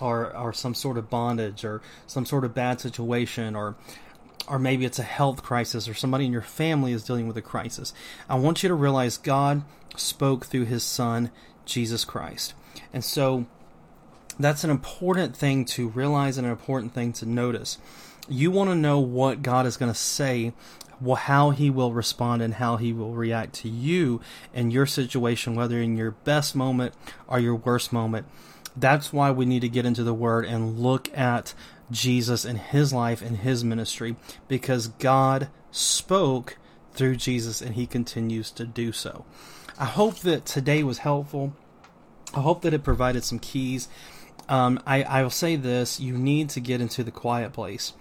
or 0.00 0.34
or 0.36 0.52
some 0.52 0.74
sort 0.74 0.98
of 0.98 1.10
bondage, 1.10 1.64
or 1.64 1.82
some 2.06 2.24
sort 2.24 2.44
of 2.44 2.54
bad 2.54 2.80
situation, 2.80 3.54
or 3.54 3.76
or 4.48 4.58
maybe 4.58 4.84
it's 4.84 4.98
a 4.98 5.04
health 5.04 5.42
crisis, 5.42 5.88
or 5.88 5.94
somebody 5.94 6.26
in 6.26 6.32
your 6.32 6.42
family 6.42 6.92
is 6.92 7.04
dealing 7.04 7.26
with 7.26 7.36
a 7.36 7.42
crisis. 7.42 7.92
I 8.28 8.36
want 8.36 8.62
you 8.62 8.68
to 8.68 8.74
realize 8.74 9.16
God 9.16 9.64
spoke 9.96 10.46
through 10.46 10.64
His 10.64 10.82
Son 10.82 11.30
Jesus 11.64 12.04
Christ, 12.04 12.54
and 12.92 13.04
so 13.04 13.46
that's 14.38 14.64
an 14.64 14.70
important 14.70 15.36
thing 15.36 15.64
to 15.64 15.88
realize 15.88 16.38
and 16.38 16.46
an 16.46 16.52
important 16.52 16.92
thing 16.92 17.12
to 17.14 17.26
notice. 17.26 17.78
You 18.28 18.50
want 18.50 18.70
to 18.70 18.74
know 18.74 18.98
what 18.98 19.42
God 19.42 19.66
is 19.66 19.76
going 19.76 19.92
to 19.92 19.98
say 19.98 20.54
how 21.00 21.50
he 21.50 21.70
will 21.70 21.92
respond 21.92 22.42
and 22.42 22.54
how 22.54 22.76
he 22.76 22.92
will 22.92 23.14
react 23.14 23.54
to 23.54 23.68
you 23.68 24.20
and 24.52 24.72
your 24.72 24.86
situation, 24.86 25.54
whether 25.54 25.78
in 25.78 25.96
your 25.96 26.12
best 26.12 26.54
moment 26.54 26.94
or 27.26 27.38
your 27.38 27.54
worst 27.54 27.92
moment. 27.92 28.26
That's 28.76 29.12
why 29.12 29.30
we 29.30 29.46
need 29.46 29.60
to 29.60 29.68
get 29.68 29.86
into 29.86 30.02
the 30.02 30.14
Word 30.14 30.44
and 30.44 30.78
look 30.78 31.16
at 31.16 31.54
Jesus 31.90 32.44
and 32.44 32.58
his 32.58 32.92
life 32.92 33.22
and 33.22 33.38
his 33.38 33.64
ministry 33.64 34.16
because 34.48 34.88
God 34.88 35.48
spoke 35.70 36.56
through 36.92 37.16
Jesus 37.16 37.60
and 37.60 37.74
he 37.74 37.86
continues 37.86 38.50
to 38.52 38.64
do 38.64 38.92
so. 38.92 39.24
I 39.78 39.86
hope 39.86 40.20
that 40.20 40.44
today 40.46 40.82
was 40.82 40.98
helpful. 40.98 41.54
I 42.34 42.40
hope 42.40 42.62
that 42.62 42.74
it 42.74 42.82
provided 42.82 43.24
some 43.24 43.38
keys. 43.38 43.88
Um, 44.48 44.80
I, 44.86 45.02
I 45.02 45.22
will 45.22 45.30
say 45.30 45.56
this 45.56 46.00
you 46.00 46.16
need 46.16 46.50
to 46.50 46.60
get 46.60 46.80
into 46.80 47.02
the 47.02 47.10
quiet 47.10 47.52
place 47.52 47.92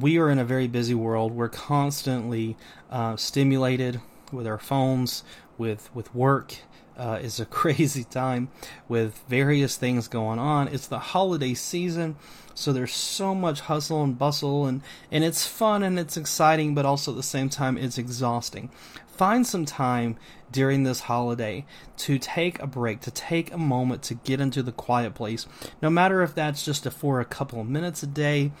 we 0.00 0.18
are 0.18 0.30
in 0.30 0.38
a 0.38 0.44
very 0.44 0.68
busy 0.68 0.94
world. 0.94 1.32
We're 1.32 1.48
constantly 1.48 2.56
uh, 2.90 3.16
stimulated 3.16 4.00
with 4.32 4.46
our 4.46 4.58
phones, 4.58 5.24
with 5.56 5.90
with 5.94 6.14
work. 6.14 6.56
Uh, 6.96 7.18
it's 7.22 7.38
a 7.38 7.46
crazy 7.60 8.04
time 8.04 8.50
with 8.88 9.22
various 9.28 9.76
things 9.76 10.08
going 10.08 10.38
on. 10.38 10.68
It's 10.68 10.86
the 10.86 10.98
holiday 10.98 11.54
season, 11.54 12.16
so 12.54 12.72
there's 12.72 12.94
so 12.94 13.34
much 13.34 13.60
hustle 13.60 14.02
and 14.02 14.18
bustle, 14.18 14.66
and 14.66 14.82
and 15.10 15.24
it's 15.24 15.46
fun 15.46 15.82
and 15.82 15.98
it's 15.98 16.16
exciting, 16.16 16.74
but 16.74 16.86
also 16.86 17.12
at 17.12 17.16
the 17.16 17.22
same 17.22 17.48
time 17.48 17.76
it's 17.76 17.98
exhausting. 17.98 18.70
Find 19.06 19.44
some 19.44 19.64
time 19.64 20.16
during 20.52 20.84
this 20.84 21.00
holiday 21.00 21.66
to 21.96 22.20
take 22.20 22.60
a 22.60 22.68
break, 22.68 23.00
to 23.00 23.10
take 23.10 23.52
a 23.52 23.58
moment 23.58 24.02
to 24.04 24.14
get 24.14 24.40
into 24.40 24.62
the 24.62 24.70
quiet 24.70 25.14
place. 25.14 25.44
No 25.82 25.90
matter 25.90 26.22
if 26.22 26.36
that's 26.36 26.64
just 26.64 26.86
a, 26.86 26.90
for 26.92 27.18
a 27.18 27.24
couple 27.24 27.60
of 27.60 27.68
minutes 27.68 28.04
a 28.04 28.06
day, 28.06 28.52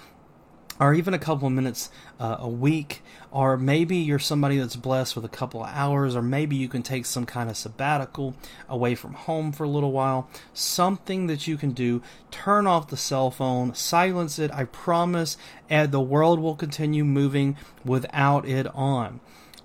or 0.80 0.94
even 0.94 1.14
a 1.14 1.18
couple 1.18 1.46
of 1.46 1.52
minutes 1.52 1.90
uh, 2.20 2.36
a 2.38 2.48
week, 2.48 3.02
or 3.30 3.56
maybe 3.56 3.96
you're 3.96 4.18
somebody 4.18 4.58
that's 4.58 4.76
blessed 4.76 5.16
with 5.16 5.24
a 5.24 5.28
couple 5.28 5.62
of 5.62 5.70
hours, 5.70 6.14
or 6.14 6.22
maybe 6.22 6.56
you 6.56 6.68
can 6.68 6.82
take 6.82 7.04
some 7.04 7.26
kind 7.26 7.50
of 7.50 7.56
sabbatical 7.56 8.34
away 8.68 8.94
from 8.94 9.14
home 9.14 9.52
for 9.52 9.64
a 9.64 9.68
little 9.68 9.92
while. 9.92 10.28
Something 10.52 11.26
that 11.26 11.46
you 11.46 11.56
can 11.56 11.72
do. 11.72 12.02
Turn 12.30 12.66
off 12.66 12.88
the 12.88 12.96
cell 12.96 13.30
phone, 13.30 13.74
silence 13.74 14.38
it. 14.38 14.52
I 14.52 14.64
promise, 14.64 15.36
and 15.68 15.90
the 15.90 16.00
world 16.00 16.38
will 16.40 16.56
continue 16.56 17.04
moving 17.04 17.56
without 17.84 18.46
it 18.46 18.66
on. 18.74 19.20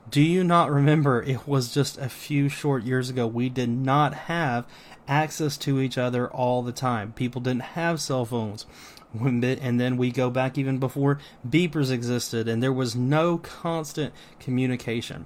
Do 0.10 0.21
you 0.21 0.43
not 0.43 0.69
remember 0.69 1.23
it 1.23 1.47
was 1.47 1.73
just 1.73 1.97
a 1.97 2.10
few 2.10 2.49
short 2.49 2.84
years 2.84 3.10
ago 3.10 3.26
we 3.26 3.49
did 3.49 3.69
not 3.69 4.13
have 4.13 4.65
access 5.08 5.58
to 5.58 5.80
each 5.80 5.97
other 5.97 6.30
all 6.30 6.62
the 6.62 6.71
time? 6.71 7.13
People 7.13 7.41
didn't 7.41 7.62
have 7.62 8.02
cell 8.02 8.26
phones 8.26 8.65
and 9.13 9.80
then 9.80 9.97
we 9.97 10.12
go 10.12 10.30
back 10.30 10.58
even 10.58 10.80
before 10.80 11.19
beepers 11.47 11.91
existed 11.91 12.47
and 12.47 12.62
there 12.62 12.73
was 12.73 12.95
no 12.95 13.38
constant 13.38 14.13
communication. 14.39 15.26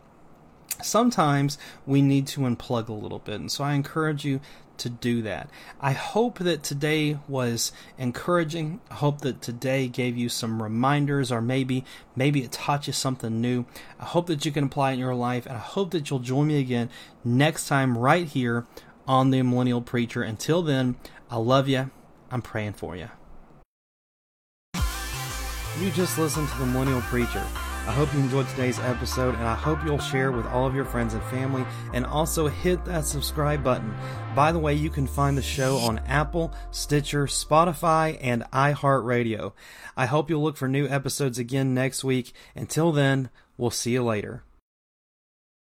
Sometimes 0.82 1.58
we 1.86 2.02
need 2.02 2.28
to 2.28 2.42
unplug 2.42 2.88
a 2.88 2.94
little 2.94 3.18
bit, 3.20 3.40
and 3.40 3.52
so 3.52 3.64
I 3.64 3.74
encourage 3.74 4.24
you 4.24 4.42
to 4.78 4.90
do 4.90 5.22
that. 5.24 5.50
I 5.82 5.94
hope 5.94 6.40
that 6.40 6.64
today 6.64 7.18
was 7.28 7.72
encouraging. 7.98 8.80
I 8.92 8.96
hope 8.96 9.22
that 9.22 9.42
today 9.42 9.88
gave 9.88 10.18
you 10.18 10.30
some 10.30 10.62
reminders 10.62 11.32
or 11.32 11.42
maybe 11.42 11.84
maybe 12.16 12.44
it 12.44 12.52
taught 12.52 12.88
you 12.88 12.94
something 12.94 13.42
new. 13.42 13.66
I 14.00 14.06
hope 14.06 14.28
that 14.28 14.46
you 14.46 14.52
can 14.52 14.66
apply 14.66 14.92
it 14.92 14.94
in 14.96 15.00
your 15.00 15.16
life 15.16 15.46
and 15.46 15.56
I 15.56 15.60
hope 15.60 15.92
that 15.92 16.10
you'll 16.10 16.20
join 16.20 16.48
me 16.48 16.60
again 16.60 16.90
next 17.24 17.68
time 17.68 17.98
right 17.98 18.28
here 18.28 18.66
on 19.08 19.32
the 19.32 19.42
Millennial 19.42 19.82
Preacher. 19.82 20.22
Until 20.22 20.62
then, 20.62 20.96
I 21.30 21.38
love 21.38 21.68
you. 21.68 21.90
I'm 22.30 22.42
praying 22.42 22.74
for 22.74 22.96
you. 22.96 23.10
You 25.80 25.92
just 25.92 26.18
listened 26.18 26.50
to 26.50 26.58
The 26.58 26.66
Millennial 26.66 27.02
Preacher. 27.02 27.46
I 27.88 27.92
hope 27.92 28.12
you 28.12 28.20
enjoyed 28.20 28.50
today's 28.50 28.80
episode, 28.80 29.36
and 29.36 29.44
I 29.44 29.54
hope 29.54 29.78
you'll 29.86 30.00
share 30.00 30.32
with 30.32 30.48
all 30.48 30.66
of 30.66 30.74
your 30.74 30.86
friends 30.86 31.14
and 31.14 31.22
family, 31.26 31.64
and 31.94 32.04
also 32.04 32.48
hit 32.48 32.84
that 32.86 33.06
subscribe 33.06 33.64
button. 33.64 33.94
By 34.36 34.52
the 34.52 34.58
way, 34.58 34.74
you 34.74 34.90
can 34.90 35.06
find 35.06 35.38
the 35.38 35.44
show 35.44 35.78
on 35.78 36.00
Apple, 36.00 36.52
Stitcher, 36.72 37.28
Spotify, 37.28 38.18
and 38.22 38.44
iHeartRadio. 38.52 39.54
I 39.96 40.08
hope 40.08 40.32
you'll 40.32 40.44
look 40.44 40.58
for 40.58 40.68
new 40.68 40.88
episodes 40.88 41.38
again 41.38 41.76
next 41.76 42.04
week. 42.04 42.34
Until 42.56 42.92
then, 42.92 43.30
we'll 43.56 43.70
see 43.70 43.92
you 43.92 44.04
later. 44.04 44.44